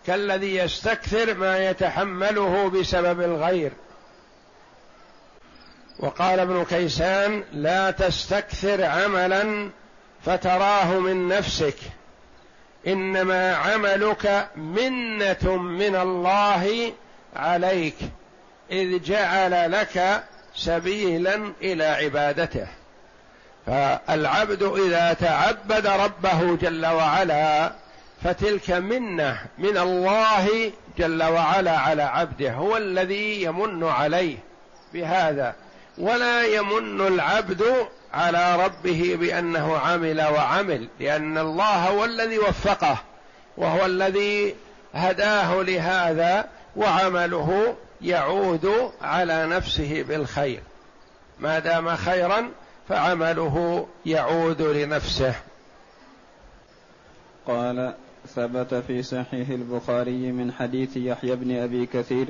كالذي 0.08 0.56
يستكثر 0.56 1.34
ما 1.34 1.70
يتحمله 1.70 2.70
بسبب 2.70 3.22
الغير. 3.22 3.72
وقال 6.00 6.40
ابن 6.40 6.66
كيسان 6.66 7.44
لا 7.54 7.92
تستكثر 7.92 8.84
عملا 8.84 9.70
فتراه 10.26 11.00
من 11.00 11.28
نفسك. 11.28 11.78
إنما 12.88 13.56
عملك 13.56 14.48
منة 14.56 15.58
من 15.58 15.96
الله 15.96 16.94
عليك 17.36 17.96
إذ 18.72 19.04
جعل 19.04 19.72
لك 19.72 20.24
سبيلا 20.56 21.54
إلى 21.62 21.86
عبادته. 21.86 22.68
فالعبد 23.66 24.64
إذا 24.64 25.14
تعبد 25.14 25.88
ربه 25.88 26.56
جل 26.56 26.86
وعلا 26.86 27.72
فتلك 28.24 28.72
منة 28.72 29.38
من 29.58 29.78
الله 29.78 30.72
جل 30.98 31.24
وعلا 31.24 31.78
على 31.78 32.02
عبده 32.02 32.52
هو 32.52 32.78
الذي 32.78 33.44
يمن 33.44 33.84
عليه 33.84 34.38
بهذا. 34.94 35.56
ولا 35.98 36.44
يمن 36.46 37.02
العبد 37.08 37.64
على 38.14 38.66
ربه 38.66 39.18
بأنه 39.20 39.78
عمل 39.78 40.22
وعمل 40.22 40.88
لأن 41.00 41.38
الله 41.38 41.88
هو 41.90 42.06
الذي 42.06 42.40
وفقه 42.40 42.98
وهو 43.58 43.86
الذي 43.86 44.56
هداه 44.94 45.62
لهذا 45.62 46.50
وعمله 46.76 47.76
يعود 48.02 48.92
على 49.02 49.48
نفسه 49.48 50.04
بالخير. 50.04 50.62
ما 51.40 51.60
دام 51.60 51.96
خيرا 51.96 52.50
فعمله 52.90 53.88
يعود 54.06 54.62
لنفسه. 54.62 55.36
قال 57.48 57.94
ثبت 58.36 58.74
في 58.74 59.04
صحيح 59.04 59.50
البخاري 59.50 60.32
من 60.32 60.52
حديث 60.52 60.98
يحيى 60.98 61.36
بن 61.36 61.58
أبي 61.58 61.86
كثير 61.86 62.28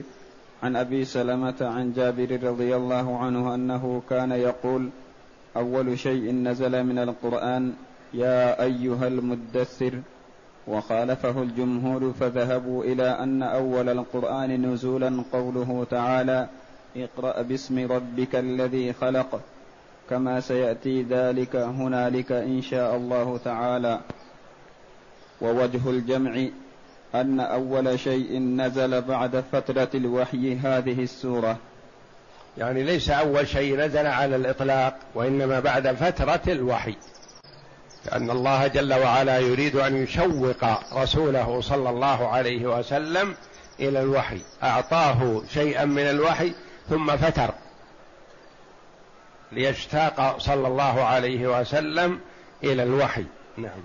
عن 0.64 0.76
أبي 0.76 1.06
سلمة 1.06 1.56
عن 1.62 1.94
جابر 1.94 2.40
رضي 2.44 2.76
الله 2.76 3.18
عنه 3.18 3.56
أنه 3.56 4.02
كان 4.10 4.32
يقول 4.32 4.90
أول 5.58 6.00
شيء 6.00 6.32
نزل 6.32 6.84
من 6.84 7.00
القرآن 7.00 7.74
يا 8.14 8.64
أيها 8.64 9.08
المدثر. 9.08 10.00
وخالفه 10.68 11.42
الجمهور 11.42 12.14
فذهبوا 12.20 12.84
إلى 12.84 13.04
أن 13.04 13.44
أول 13.44 13.90
القرآن 13.90 14.74
نزولا 14.74 15.24
قوله 15.34 15.88
تعالى 15.90 16.48
اقرأ 16.98 17.42
باسم 17.42 17.92
ربك 17.92 18.36
الذي 18.36 18.94
خلق. 18.94 19.42
كما 20.10 20.40
سيأتي 20.40 21.04
ذلك 21.04 21.56
هنالك 21.56 22.32
إن 22.32 22.62
شاء 22.62 22.96
الله 22.96 23.38
تعالى. 23.38 24.00
ووجه 25.42 25.90
الجمع 25.90 26.46
أن 27.16 27.40
أول 27.40 28.00
شيء 28.00 28.40
نزل 28.40 29.02
بعد 29.02 29.44
فترة 29.52 29.90
الوحي 29.96 30.56
هذه 30.56 31.04
السورة. 31.04 31.58
يعني 32.58 32.84
ليس 32.84 33.10
أول 33.10 33.48
شيء 33.48 33.78
نزل 33.78 34.08
على 34.08 34.36
الإطلاق 34.36 34.98
وإنما 35.16 35.60
بعد 35.60 35.88
فترة 35.88 36.42
الوحي. 36.48 36.96
لأن 38.06 38.30
الله 38.30 38.68
جل 38.68 38.94
وعلا 38.94 39.40
يريد 39.40 39.76
أن 39.76 39.96
يشوق 39.96 40.94
رسوله 40.94 41.62
صلى 41.62 41.90
الله 41.90 42.28
عليه 42.28 42.80
وسلم 42.80 43.36
إلى 43.80 44.02
الوحي. 44.02 44.42
أعطاه 44.64 45.42
شيئا 45.50 45.86
من 45.86 46.10
الوحي 46.10 46.54
ثم 46.90 47.18
فتر. 47.18 47.54
ليشتاق 49.52 50.38
صلى 50.38 50.68
الله 50.68 51.04
عليه 51.04 51.60
وسلم 51.60 52.20
إلى 52.64 52.84
الوحي. 52.84 53.26
نعم. 53.58 53.82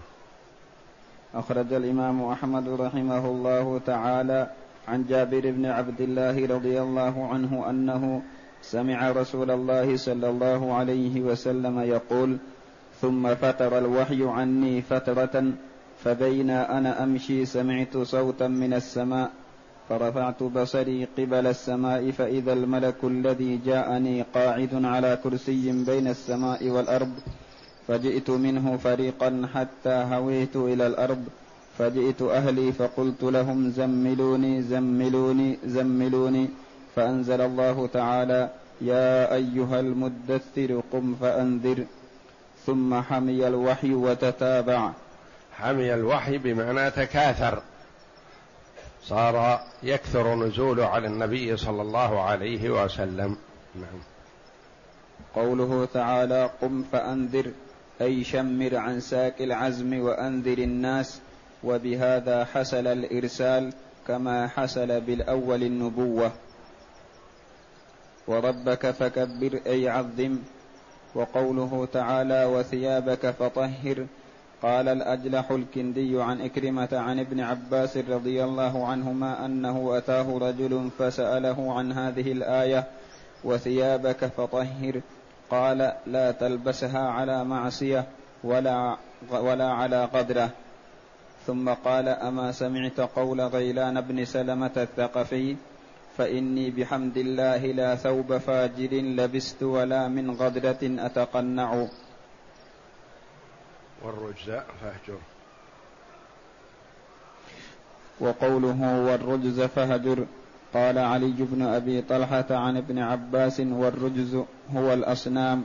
أخرج 1.35 1.73
الإمام 1.73 2.25
أحمد 2.25 2.69
رحمه 2.69 3.27
الله 3.27 3.81
تعالى 3.87 4.51
عن 4.89 5.07
جابر 5.09 5.41
بن 5.41 5.67
عبد 5.67 6.01
الله 6.01 6.47
رضي 6.47 6.81
الله 6.81 7.29
عنه 7.29 7.71
أنه 7.71 8.23
سمع 8.71 9.11
رسول 9.11 9.51
الله 9.51 9.97
صلى 9.97 10.29
الله 10.31 10.75
عليه 10.75 11.21
وسلم 11.21 11.81
يقول 11.81 12.37
ثم 13.01 13.35
فتر 13.35 13.79
الوحي 13.79 14.25
عني 14.27 14.83
فترة 14.83 15.53
فبين 16.05 16.51
أنا 16.51 17.03
أمشي 17.05 17.47
سمعت 17.47 17.97
صوتا 17.99 18.49
من 18.49 18.75
السماء 18.75 19.31
فرفعت 19.89 20.43
بصري 20.43 21.05
قبل 21.19 21.47
السماء 21.47 22.11
فإذا 22.11 22.53
الملك 22.53 23.05
الذي 23.05 23.61
جاءني 23.67 24.23
قاعد 24.35 24.85
على 24.85 25.19
كرسي 25.25 25.73
بين 25.87 26.07
السماء 26.09 26.69
والأرض 26.69 27.13
فجئت 27.89 28.31
منه 28.31 28.77
فريقا 28.77 29.49
حتى 29.55 29.97
هويت 30.13 30.57
إلى 30.57 30.87
الأرض 30.87 31.25
فجئت 31.79 32.23
أهلي 32.23 32.73
فقلت 32.73 33.23
لهم 33.23 33.71
زملوني 33.71 34.63
زملوني 34.63 35.59
زملوني 35.67 36.49
فأنزل 36.97 37.41
الله 37.41 37.87
تعالى 37.87 38.51
يا 38.81 39.35
أيها 39.35 39.81
المدثر 39.81 40.83
قم 40.93 41.15
فأنذر. 41.15 41.85
ثم 42.67 43.03
حمي 43.03 43.47
الوحي 43.47 43.95
وتتابع. 43.95 44.93
حمي 45.53 45.95
الوحي 45.95 46.39
بمعنى 46.39 46.91
تكاثر. 46.91 47.63
صار 49.03 49.61
يكثر 49.83 50.35
نزوله 50.35 50.87
على 50.87 51.07
النبي 51.07 51.57
صلى 51.57 51.83
الله 51.83 52.23
عليه 52.23 52.85
وسلم. 52.85 53.37
نعم. 53.75 54.01
قوله 55.35 55.89
تعالى 55.95 56.51
قم 56.63 56.85
فأنذر 56.93 57.51
أي 58.01 58.25
شمر 58.25 58.77
عن 58.77 59.01
ساك 59.01 59.43
العزم 59.43 60.01
وأنذر 60.01 60.59
الناس. 60.59 61.21
وبهذا 61.65 62.45
حصل 62.45 62.87
الإرسال 62.87 63.73
كما 64.09 64.49
حصل 64.49 65.01
بالأول 65.01 65.63
النبوة. 65.63 66.33
وربك 68.27 68.91
فكبر 68.91 69.61
أي 69.67 69.89
عظم. 69.89 70.39
وقوله 71.15 71.89
تعالى 71.93 72.45
وثيابك 72.45 73.31
فطهر. 73.31 74.07
قال 74.62 74.89
الأجلح 74.89 75.51
الكندي 75.51 76.23
عن 76.23 76.41
إكرمة 76.41 76.89
عن 76.93 77.21
ابن 77.21 77.41
عباس 77.41 77.97
رضي 77.97 78.45
الله 78.45 78.87
عنهما 78.87 79.45
أنه 79.45 79.99
أتاه 79.99 80.39
رجل 80.39 80.91
فسأله 80.99 81.79
عن 81.79 81.93
هذه 81.93 82.33
الآية. 82.33 82.85
وثيابك 83.45 84.25
فطهر. 84.25 85.01
قال 85.51 85.93
لا 86.07 86.31
تلبسها 86.31 87.09
على 87.09 87.45
معصية 87.45 88.05
ولا 88.45 88.97
ولا 89.31 89.73
على 89.73 90.05
قدره 90.05 90.51
ثم 91.47 91.69
قال 91.69 92.09
أما 92.09 92.53
سمعت 92.53 93.01
قول 93.01 93.41
غيلان 93.41 94.01
بن 94.01 94.25
سلمة 94.25 94.71
الثقفي؟ 94.77 95.57
فإني 96.19 96.71
بحمد 96.71 97.17
الله 97.17 97.57
لا 97.57 97.97
ثوب 97.97 98.39
فاجر 98.39 98.93
لبست 98.93 99.63
ولا 99.63 100.09
من 100.09 100.31
غدرة 100.31 100.79
أتقنع. 100.83 101.87
والرجز 104.03 104.51
فاهجر. 104.81 105.19
وقوله 108.21 109.01
والرجز 109.01 109.61
فهجر 109.61 110.27
قال 110.75 110.99
علي 110.99 111.35
بن 111.39 111.63
أبي 111.63 112.03
طلحة 112.03 112.47
عن 112.51 112.77
ابن 112.77 112.99
عباس 112.99 113.61
والرجز 113.61 114.35
هو 114.75 114.93
الأصنام 114.93 115.65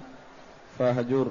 فاهجر. 0.80 1.28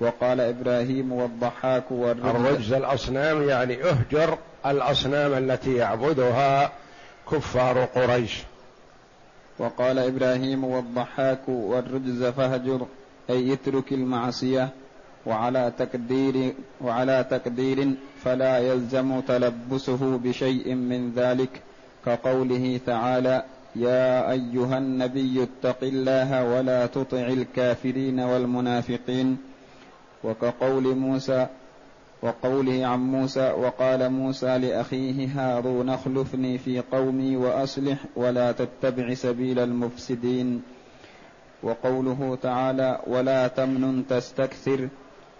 وقال 0.00 0.40
إبراهيم 0.40 1.12
والضحاك 1.12 1.90
والرجز. 1.90 2.36
الرجز 2.36 2.72
الأصنام 2.72 3.48
يعني 3.48 3.84
اهجر 3.84 4.38
الأصنام 4.66 5.32
التي 5.32 5.74
يعبدها 5.74 6.72
كفار 7.32 7.84
قريش. 7.84 8.42
وقال 9.58 9.98
إبراهيم 9.98 10.64
والضحاك 10.64 11.48
والرجز 11.48 12.24
فهجر 12.24 12.86
أي 13.30 13.52
اترك 13.52 13.92
المعصية 13.92 14.68
وعلى 15.26 15.72
تقدير 15.78 16.54
وعلى 16.80 17.26
تقدير 17.30 17.90
فلا 18.24 18.58
يلزم 18.58 19.20
تلبسه 19.20 20.18
بشيء 20.18 20.74
من 20.74 21.12
ذلك 21.12 21.62
كقوله 22.06 22.80
تعالى 22.86 23.44
يا 23.76 24.30
أيها 24.30 24.78
النبي 24.78 25.42
اتق 25.42 25.78
الله 25.82 26.44
ولا 26.44 26.86
تطع 26.86 27.26
الكافرين 27.26 28.20
والمنافقين. 28.20 29.38
وكقول 30.24 30.94
موسى 30.96 31.46
وقوله 32.22 32.86
عن 32.86 32.98
موسى 32.98 33.50
وقال 33.50 34.10
موسى 34.10 34.58
لأخيه 34.58 35.28
هارون 35.34 35.90
اخلفني 35.90 36.58
في 36.58 36.80
قومي 36.92 37.36
وأصلح 37.36 37.98
ولا 38.16 38.52
تتبع 38.52 39.14
سبيل 39.14 39.58
المفسدين. 39.58 40.62
وقوله 41.62 42.38
تعالى 42.42 43.00
ولا 43.06 43.48
تمنن 43.48 44.06
تستكثر. 44.06 44.88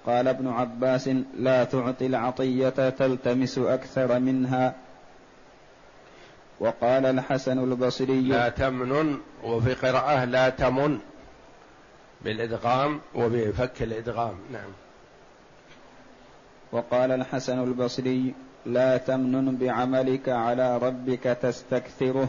قال 0.06 0.28
ابن 0.28 0.48
عباس 0.48 1.10
لا 1.38 1.64
تعطي 1.64 2.06
العطية 2.06 2.90
تلتمس 2.90 3.58
أكثر 3.58 4.18
منها. 4.18 4.74
وقال 6.60 7.06
الحسن 7.06 7.58
البصري 7.58 8.20
لا 8.20 8.48
تمنن 8.48 9.18
وفي 9.44 9.74
قراءة 9.74 10.24
لا 10.24 10.48
تمن 10.48 10.98
بالإدغام 12.24 13.00
وبفك 13.14 13.82
الإدغام. 13.82 14.34
نعم. 14.52 14.89
وقال 16.72 17.12
الحسن 17.12 17.62
البصري 17.62 18.34
لا 18.66 18.96
تمنن 18.96 19.56
بعملك 19.56 20.28
على 20.28 20.78
ربك 20.78 21.22
تستكثره. 21.42 22.28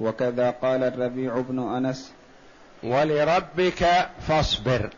وكذا 0.00 0.50
قال 0.50 0.84
الربيع 0.84 1.40
بن 1.40 1.58
أنس 1.58 2.12
ولربك 2.82 4.08
فاصبر 4.28 4.90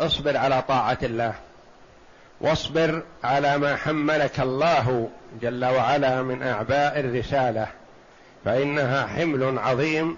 اصبر 0.00 0.36
على 0.36 0.62
طاعة 0.62 0.98
الله 1.02 1.34
واصبر 2.40 3.02
على 3.24 3.58
ما 3.58 3.76
حملك 3.76 4.40
الله 4.40 5.08
جل 5.42 5.64
وعلا 5.64 6.22
من 6.22 6.42
أعباء 6.42 7.00
الرسالة 7.00 7.66
فإنها 8.44 9.06
حمل 9.06 9.58
عظيم 9.58 10.16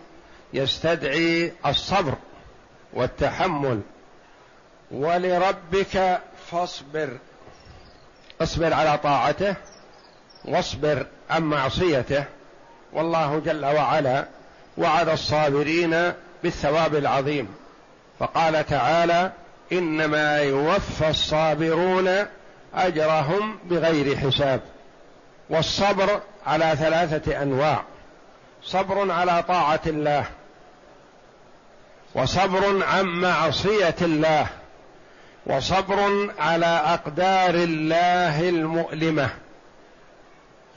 يستدعي 0.55 1.53
الصبر 1.67 2.15
والتحمل 2.93 3.81
ولربك 4.91 6.21
فاصبر. 6.51 7.19
اصبر 8.41 8.75
على 8.75 8.99
طاعته 8.99 9.55
واصبر 10.45 11.07
عن 11.31 11.43
معصيته. 11.43 12.25
والله 12.93 13.39
جل 13.39 13.65
وعلا 13.65 14.25
وعد 14.79 15.09
الصابرين 15.09 16.13
بالثواب 16.43 16.95
العظيم. 16.95 17.55
فقال 18.19 18.67
تعالى 18.67 19.33
إنما 19.73 20.39
يوفى 20.39 21.09
الصابرون 21.09 22.27
أجرهم 22.75 23.59
بغير 23.65 24.17
حساب. 24.17 24.61
والصبر 25.51 26.21
على 26.47 26.77
ثلاثة 26.79 27.43
أنواع. 27.43 27.83
صبر 28.63 29.11
على 29.11 29.43
طاعة 29.49 29.81
الله. 29.87 30.25
وصبر 32.15 32.85
عن 32.85 33.05
معصية 33.05 33.97
الله. 34.03 34.47
وصبر 35.47 36.31
على 36.39 36.67
أقدار 36.67 37.55
الله 37.55 38.49
المؤلمة. 38.49 39.29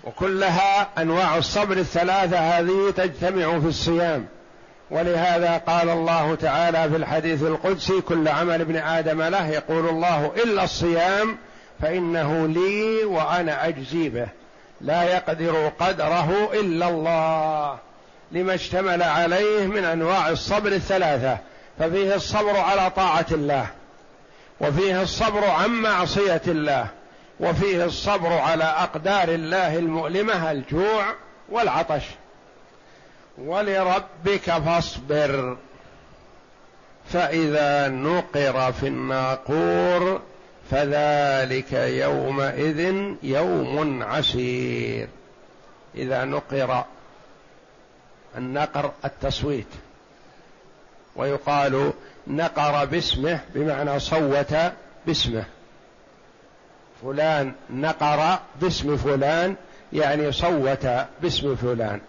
وكلها 0.04 0.90
أنواع 0.98 1.38
الصبر 1.38 1.78
الثلاثة 1.78 2.40
هذه 2.40 2.94
تجتمع 2.98 3.60
في 3.60 3.68
الصيام. 3.68 4.26
ولهذا 4.92 5.58
قال 5.58 5.90
الله 5.90 6.36
تعالى 6.36 6.90
في 6.90 6.96
الحديث 6.96 7.44
القدسي 7.44 8.02
كل 8.02 8.28
عمل 8.28 8.62
ابن 8.62 8.76
آدم 8.76 9.22
له 9.22 9.48
يقول 9.48 9.90
الله 9.90 10.32
إلا 10.44 10.64
الصيام 10.64 11.38
فإنه 11.82 12.48
لي 12.48 13.04
وأنا 13.04 13.68
أجزي 13.68 14.10
به. 14.10 14.28
لا 14.82 15.04
يقدر 15.04 15.72
قدره 15.80 16.50
إلا 16.54 16.90
الله. 16.90 17.78
لما 18.32 18.54
اشتمل 18.54 19.04
عليه 19.04 19.68
من 19.68 19.86
أنواع 19.86 20.30
الصبر 20.30 20.72
الثلاثة 20.72 21.38
ففيه 21.80 22.16
الصبر 22.16 22.58
على 22.58 22.90
طاعة 22.90 23.26
الله. 23.32 23.68
وفيه 24.62 25.02
الصبر 25.02 25.46
عن 25.46 25.70
معصية 25.70 26.42
الله 26.48 26.88
وفيه 27.40 27.86
الصبر 27.86 28.34
على 28.34 28.64
أقدار 28.64 29.30
الله 29.30 29.78
المؤلمة 29.78 30.52
الجوع 30.52 31.06
والعطش. 31.50 32.04
ولربك 33.38 34.52
فاصبر 34.66 35.58
فإذا 37.10 37.88
نقر 37.88 38.72
في 38.72 38.88
الناقور 38.88 40.22
فذلك 40.72 41.74
يومئذ 41.74 42.80
يوم 43.24 44.04
عسير. 44.04 45.08
إذا 45.96 46.26
نقر 46.26 46.86
النقر 48.38 48.92
التصويت 49.06 49.68
ويقال 51.16 51.94
نقر 52.30 52.86
باسمه 52.86 53.40
بمعنى 53.56 54.00
صوت 54.00 54.56
باسمه. 55.06 55.44
فلان 57.04 57.54
نقر 57.70 58.40
باسم 58.62 58.98
فلان 58.98 59.56
يعني 59.94 60.32
صوت 60.32 60.88
باسم 61.22 61.56
فلان. 61.56 62.02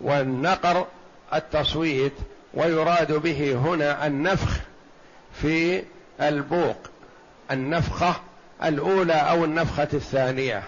والنقر 0.00 0.86
التصويت 1.34 2.12
ويراد 2.54 3.12
به 3.12 3.54
هنا 3.54 4.06
النفخ 4.06 4.60
في 5.42 5.82
البوق 6.20 6.76
النفخة 7.50 8.14
الأولى 8.64 9.14
أو 9.14 9.44
النفخة 9.44 9.88
الثانية. 9.92 10.62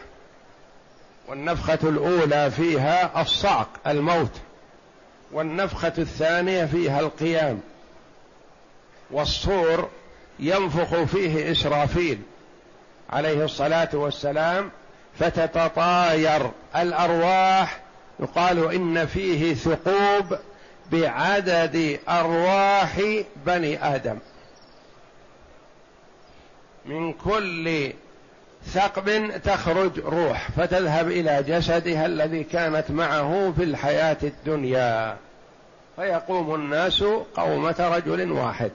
والنفخة 1.29 1.79
الأولى 1.83 2.51
فيها 2.51 3.23
الصعق 3.23 3.69
الموت. 3.87 4.41
والنفخة 5.33 5.93
الثانية 5.99 6.65
فيها 6.65 7.01
القيام. 7.01 7.61
والصور 9.13 9.89
ينفخ 10.39 11.03
فيه 11.03 11.53
إسرافيل 11.53 12.19
عليه 13.11 13.45
الصلاة 13.45 13.89
والسلام 13.93 14.71
فتتطاير 15.19 16.51
الأرواح. 16.77 17.81
يقال 18.21 18.75
إن 18.75 19.07
فيه 19.07 19.55
ثقوب 19.55 20.39
بعدد 20.93 21.99
أرواح 22.09 23.01
بني 23.47 23.95
آدم. 23.95 24.19
من 26.87 27.13
كل 27.13 27.93
ثقب 28.67 29.33
تخرج 29.45 29.99
روح 29.99 30.51
فتذهب 30.51 31.11
إلى 31.11 31.43
جسدها 31.43 32.07
الذي 32.07 32.45
كانت 32.45 32.91
معه 32.91 33.53
في 33.57 33.65
الحياة 33.65 34.17
الدنيا. 34.23 35.17
فيقوم 35.97 36.55
الناس 36.55 37.03
قومة 37.37 37.77
رجل 37.97 38.33
واحد. 38.33 38.71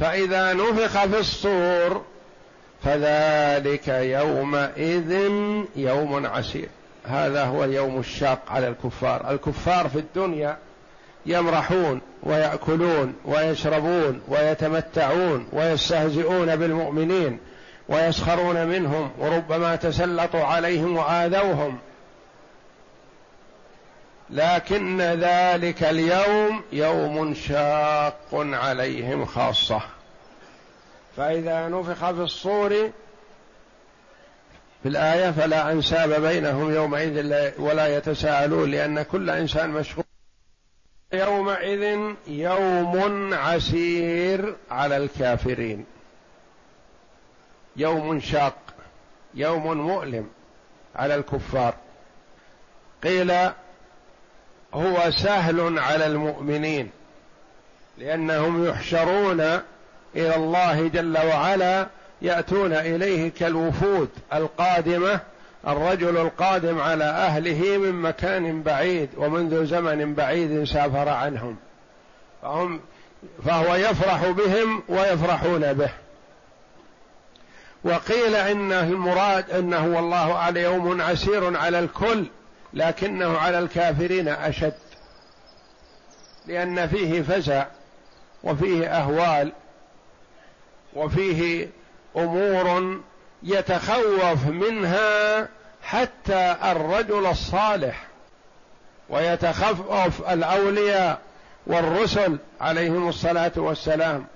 فإذا 0.00 0.52
نفخ 0.52 1.04
في 1.04 1.18
الصور 1.18 2.02
فذلك 2.84 3.88
يومئذ 3.88 5.12
يوم 5.76 6.26
عسير. 6.26 6.68
هذا 7.04 7.44
هو 7.44 7.64
اليوم 7.64 7.98
الشاق 7.98 8.38
على 8.48 8.68
الكفار. 8.68 9.30
الكفار 9.30 9.88
في 9.88 9.98
الدنيا 9.98 10.56
يمرحون 11.26 12.00
ويأكلون 12.22 13.14
ويشربون 13.24 14.20
ويتمتعون 14.28 15.46
ويستهزئون 15.52 16.56
بالمؤمنين 16.56 17.38
ويسخرون 17.88 18.66
منهم 18.66 19.10
وربما 19.18 19.76
تسلطوا 19.76 20.44
عليهم 20.44 20.96
وآذوهم. 20.96 21.78
لكن 24.30 25.00
ذلك 25.00 25.82
اليوم 25.82 26.62
يوم 26.72 27.34
شاق 27.34 28.28
عليهم 28.34 29.24
خاصة. 29.24 29.80
فإذا 31.16 31.68
نفخ 31.68 32.10
في 32.10 32.22
الصور 32.22 32.90
في 34.82 34.88
الآية 34.88 35.30
فلا 35.30 35.72
أنساب 35.72 36.22
بينهم 36.22 36.74
يومئذ 36.74 37.50
ولا 37.58 37.96
يتساءلون 37.96 38.70
لأن 38.70 39.02
كل 39.02 39.30
إنسان 39.30 39.70
مشغول. 39.70 40.04
يومئذ 41.12 42.14
يوم 42.26 43.34
عسير 43.34 44.56
على 44.70 44.96
الكافرين. 44.96 45.86
يوم 47.76 48.20
شاق 48.20 48.56
يوم 49.34 49.78
مؤلم 49.78 50.30
على 50.96 51.14
الكفار. 51.14 51.74
قيل 53.02 53.50
هو 54.74 55.10
سهل 55.10 55.78
على 55.78 56.06
المؤمنين 56.06 56.90
لأنهم 57.98 58.66
يحشرون 58.66 59.40
إلى 60.16 60.36
الله 60.36 60.88
جل 60.88 61.18
وعلا 61.18 61.86
يأتون 62.22 62.72
إليه 62.72 63.30
كالوفود 63.30 64.08
القادمة 64.34 65.20
الرجل 65.68 66.16
القادم 66.16 66.80
على 66.80 67.04
أهله 67.04 67.78
من 67.78 67.92
مكان 67.92 68.62
بعيد 68.62 69.08
ومنذ 69.16 69.66
زمن 69.66 70.14
بعيد 70.14 70.64
سافر 70.64 71.08
عنهم. 71.08 71.56
فهم 72.42 72.80
فهو 73.46 73.74
يفرح 73.74 74.26
بهم 74.26 74.82
ويفرحون 74.88 75.72
به. 75.72 75.90
وقيل 77.84 78.34
انه 78.34 78.82
المراد 78.82 79.50
إنه 79.50 79.86
والله 79.86 80.38
على 80.38 80.62
يوم 80.62 81.02
عسير 81.02 81.56
على 81.56 81.78
الكل 81.78 82.26
لكنه 82.74 83.38
على 83.38 83.58
الكافرين 83.58 84.28
أشد 84.28 84.74
لأن 86.46 86.86
فيه 86.86 87.22
فزع 87.22 87.66
وفيه 88.42 88.86
أهوال 88.86 89.52
وفيه 90.94 91.68
أمور 92.16 93.00
يتخوف 93.42 94.46
منها 94.46 95.48
حتى 95.82 96.56
الرجل 96.62 97.26
الصالح 97.26 98.06
ويتخوف 99.08 100.28
الأولياء 100.30 101.18
والرسل 101.66 102.38
عليهم 102.60 103.08
الصلاة 103.08 103.52
والسلام. 103.56 104.26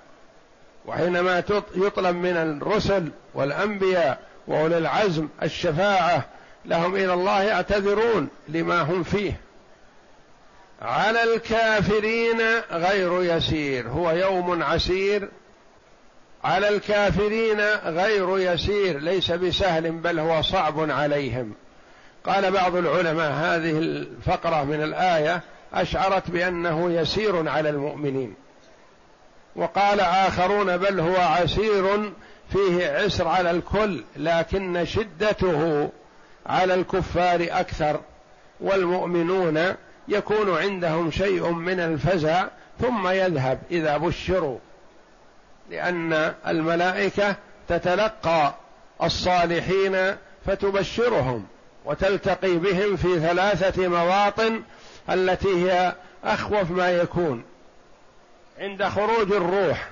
وحينما 0.85 1.43
يطلب 1.75 2.15
من 2.15 2.37
الرسل 2.37 3.11
والأنبياء 3.33 4.19
وأولي 4.47 4.77
العزم 4.77 5.27
الشفاعة 5.43 6.25
لهم 6.65 6.95
إلى 6.95 7.13
الله 7.13 7.43
يعتذرون 7.43 8.27
لما 8.49 8.81
هم 8.81 9.03
فيه. 9.03 9.39
على 10.81 11.23
الكافرين 11.23 12.41
غير 12.71 13.23
يسير. 13.23 13.87
هو 13.87 14.11
يوم 14.11 14.63
عسير. 14.63 15.29
على 16.43 16.69
الكافرين 16.69 17.61
غير 17.85 18.39
يسير. 18.39 18.99
ليس 18.99 19.31
بسهل 19.31 19.91
بل 19.91 20.19
هو 20.19 20.41
صعب 20.41 20.91
عليهم. 20.91 21.53
قال 22.25 22.51
بعض 22.51 22.75
العلماء 22.75 23.31
هذه 23.31 23.71
الفقرة 23.79 24.63
من 24.63 24.83
الآية 24.83 25.41
أشعرت 25.73 26.31
بأنه 26.31 26.91
يسير 26.91 27.49
على 27.49 27.69
المؤمنين. 27.69 28.33
وقال 29.55 29.99
آخرون 29.99 30.77
بل 30.77 30.99
هو 30.99 31.15
عسير. 31.15 32.13
فيه 32.53 32.87
عسر 32.91 33.27
على 33.27 33.51
الكل. 33.51 34.03
لكن 34.15 34.85
شدته 34.85 35.89
على 36.45 36.73
الكفار 36.73 37.47
أكثر 37.51 37.99
والمؤمنون 38.59 39.75
يكون 40.07 40.57
عندهم 40.57 41.11
شيء 41.11 41.49
من 41.51 41.79
الفزع 41.79 42.47
ثم 42.81 43.07
يذهب 43.07 43.59
إذا 43.71 43.97
بشروا 43.97 44.57
لأن 45.69 46.33
الملائكة 46.47 47.35
تتلقى 47.67 48.55
الصالحين 49.03 50.15
فتبشرهم 50.45 51.45
وتلتقي 51.85 52.55
بهم 52.55 52.95
في 52.95 53.19
ثلاثة 53.19 53.87
مواطن 53.87 54.61
التي 55.09 55.71
هي 55.71 55.93
أخوف 56.23 56.71
ما 56.71 56.91
يكون. 56.91 57.43
عند 58.59 58.83
خروج 58.83 59.31
الروح 59.31 59.87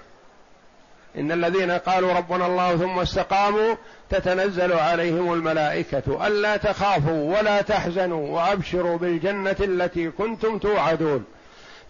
إن 1.17 1.31
الذين 1.31 1.71
قالوا 1.71 2.13
ربنا 2.13 2.45
الله 2.45 2.77
ثم 2.77 2.99
استقاموا 2.99 3.75
تتنزل 4.09 4.73
عليهم 4.73 5.33
الملائكة 5.33 6.27
ألا 6.27 6.57
تخافوا 6.57 7.37
ولا 7.37 7.61
تحزنوا 7.61 8.27
وأبشروا 8.27 8.97
بالجنة 8.97 9.55
التي 9.59 10.11
كنتم 10.11 10.57
توعدون. 10.57 11.25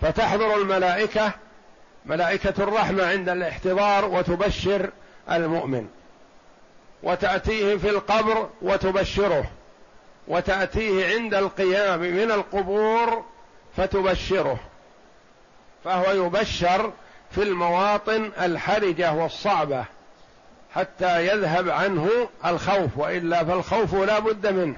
فتحضر 0.01 0.55
الملائكة 0.55 1.31
ملائكة 2.05 2.53
الرحمة 2.63 3.05
عند 3.05 3.29
الاحتضار 3.29 4.05
وتبشر 4.05 4.89
المؤمن. 5.31 5.87
وتأتيه 7.03 7.75
في 7.77 7.89
القبر 7.89 8.49
وتبشره. 8.61 9.45
وتأتيه 10.27 11.07
عند 11.07 11.33
القيام 11.33 11.99
من 11.99 12.31
القبور 12.31 13.23
فتبشره. 13.77 14.59
فهو 15.83 16.25
يبشر 16.25 16.91
في 17.31 17.43
المواطن 17.43 18.31
الحرجة 18.41 19.13
والصعبة 19.13 19.85
حتى 20.75 21.27
يذهب 21.27 21.69
عنه 21.69 22.09
الخوف 22.45 22.97
وإلا 22.97 23.43
فالخوف 23.43 23.93
لا 23.93 24.19
بد 24.19 24.47
منه. 24.47 24.75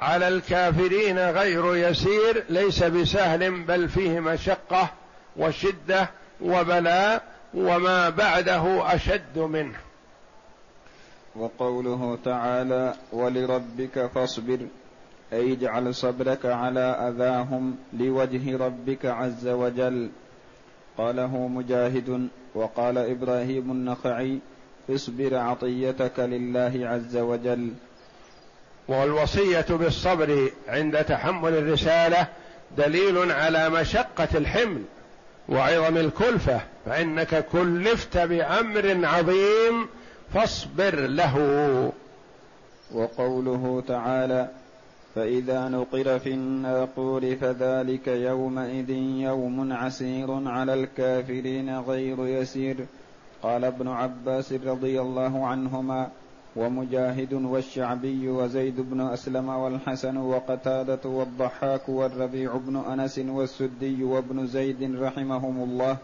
على 0.00 0.28
الكافرين 0.28 1.18
غير 1.18 1.76
يسير 1.76 2.44
ليس 2.48 2.82
بسهل 2.82 3.50
بل 3.62 3.88
فيه 3.88 4.20
مشقة 4.20 4.88
وشدة 5.36 6.10
وبلاء 6.40 7.22
وما 7.54 8.08
بعده 8.08 8.94
أشد 8.94 9.38
منه. 9.38 9.78
وقوله 11.36 12.18
تعالى 12.24 12.94
ولربك 13.12 14.10
فاصبر 14.14 14.58
أي 15.32 15.52
اجعل 15.52 15.94
صبرك 15.94 16.46
على 16.46 16.80
أذاهم 16.80 17.76
لوجه 17.92 18.56
ربك 18.56 19.06
عز 19.06 19.48
وجل. 19.48 20.10
قاله 20.98 21.48
مجاهد 21.48 22.28
وقال 22.54 22.98
إبراهيم 22.98 23.70
النخعي 23.70 24.38
اصبر 24.90 25.34
عطيتك 25.34 26.18
لله 26.18 26.88
عز 26.88 27.16
وجل. 27.16 27.72
والوصية 28.88 29.66
بالصبر 29.70 30.50
عند 30.68 31.04
تحمل 31.04 31.54
الرسالة 31.54 32.26
دليل 32.78 33.32
على 33.32 33.70
مشقة 33.70 34.28
الحمل 34.34 34.82
وعظم 35.48 35.96
الكلفة 35.96 36.60
فإنك 36.86 37.46
كلفت 37.52 38.18
بأمر 38.18 39.06
عظيم 39.06 39.86
فاصبر 40.34 40.94
له. 40.94 41.36
وقوله 42.92 43.82
تعالى 43.88 44.48
فإذا 45.16 45.68
نقر 45.68 46.18
في 46.18 46.32
الناقور 46.32 47.36
فذلك 47.36 48.08
يومئذ 48.08 48.90
يوم 49.30 49.72
عسير 49.72 50.48
على 50.48 50.74
الكافرين 50.74 51.78
غير 51.78 52.26
يسير. 52.26 52.86
قال 53.42 53.64
ابن 53.64 53.88
عباس 53.88 54.52
رضي 54.52 55.00
الله 55.00 55.46
عنهما 55.46 56.08
ومجاهد 56.56 57.32
والشعبي 57.32 58.28
وزيد 58.28 58.80
بن 58.80 59.00
أسلم 59.00 59.48
والحسن 59.48 60.16
وقتادة 60.16 61.08
والضحاك 61.08 61.88
والربيع 61.88 62.56
بن 62.56 62.76
أنس 62.76 63.18
والسدي 63.18 64.04
وابن 64.04 64.46
زيد 64.46 65.00
رحمهم 65.00 65.62
الله 65.62 65.96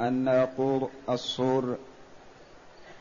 الناقور 0.00 0.90
الصور. 1.08 1.76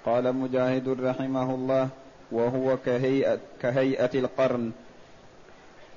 قال 0.06 0.36
مجاهد 0.36 0.89
رحمه 0.89 1.56
الله 1.56 1.89
وهو 2.32 2.77
كهيئة, 2.77 3.39
كهيئة 3.62 4.19
القرن. 4.19 4.71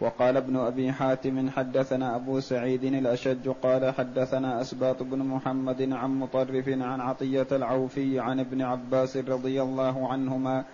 وقال 0.00 0.36
ابن 0.36 0.56
أبي 0.56 0.92
حاتم 0.92 1.50
حدثنا 1.50 2.16
أبو 2.16 2.40
سعيد 2.40 2.84
الأشج 2.84 3.48
قال 3.62 3.94
حدثنا 3.94 4.60
أسباط 4.60 5.02
بن 5.02 5.18
محمد 5.18 5.92
عن 5.92 6.10
مطرف 6.20 6.68
عن 6.68 7.00
عطية 7.00 7.46
العوفي 7.52 8.20
عن 8.20 8.40
ابن 8.40 8.62
عباس 8.62 9.16
رضي 9.16 9.62
الله 9.62 10.08
عنهما 10.08 10.64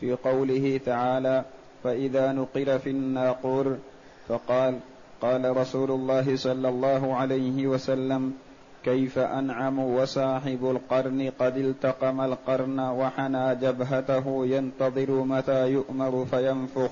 في 0.00 0.12
قوله 0.12 0.80
تعالى 0.86 1.44
فإذا 1.84 2.32
نقر 2.32 2.78
في 2.78 2.90
الناقور 2.90 3.76
فقال 4.28 4.78
قال 5.20 5.56
رسول 5.56 5.90
الله 5.90 6.36
صلى 6.36 6.68
الله 6.68 7.14
عليه 7.14 7.66
وسلم 7.66 8.32
كيف 8.84 9.18
أنعم 9.18 9.78
وصاحب 9.78 10.64
القرن 10.70 11.30
قد 11.38 11.56
التقم 11.56 12.20
القرن 12.20 12.80
وحنى 12.80 13.54
جبهته 13.54 14.46
ينتظر 14.46 15.10
متى 15.10 15.68
يؤمر 15.72 16.24
فينفخ؟ 16.24 16.90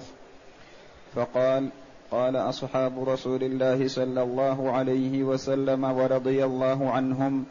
فقال 1.15 1.69
قال 2.11 2.37
أصحاب 2.37 3.09
رسول 3.09 3.43
الله 3.43 3.89
صلى 3.89 4.23
الله 4.23 4.71
عليه 4.71 5.23
وسلم 5.23 5.85
ورضي 5.85 6.45
الله 6.45 6.91
عنهم 6.91 7.45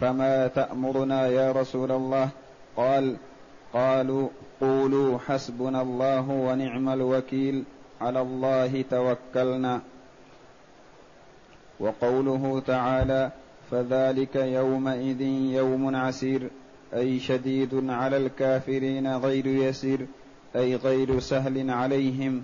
فما 0.00 0.46
تأمرنا 0.46 1.26
يا 1.26 1.52
رسول 1.52 1.92
الله؟ 1.92 2.28
قال 2.76 3.16
قالوا 3.72 4.28
قولوا 4.60 5.18
حسبنا 5.18 5.82
الله 5.82 6.30
ونعم 6.30 6.88
الوكيل 6.88 7.64
على 8.00 8.20
الله 8.20 8.84
توكلنا. 8.90 9.80
وقوله 11.80 12.62
تعالى 12.66 13.30
فذلك 13.70 14.36
يومئذ 14.36 15.20
يوم 15.56 15.96
عسير 15.96 16.50
أي 16.94 17.20
شديد 17.20 17.90
على 17.90 18.16
الكافرين 18.16 19.16
غير 19.16 19.46
يسير 19.46 20.06
أي 20.56 20.76
غير 20.76 21.20
سهل 21.20 21.70
عليهم. 21.70 22.42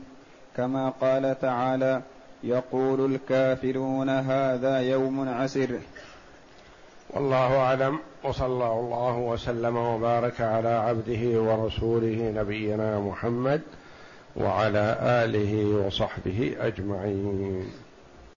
كما 0.58 0.92
قال 1.00 1.40
تعالى 1.40 2.02
يقول 2.44 3.14
الكافرون 3.14 4.08
هذا 4.08 4.80
يوم 4.80 5.28
عسر. 5.28 5.78
والله 7.10 7.56
أعلم 7.56 7.98
وصلى 8.24 8.72
الله 8.72 9.18
وسلم 9.18 9.76
وبارك 9.76 10.40
على 10.40 10.68
عبده 10.68 11.40
ورسوله 11.40 12.32
نبينا 12.36 13.00
محمد 13.00 13.60
وعلى 14.36 14.96
آله 15.00 15.86
وصحبه 15.86 16.56
أجمعين. 16.60 17.70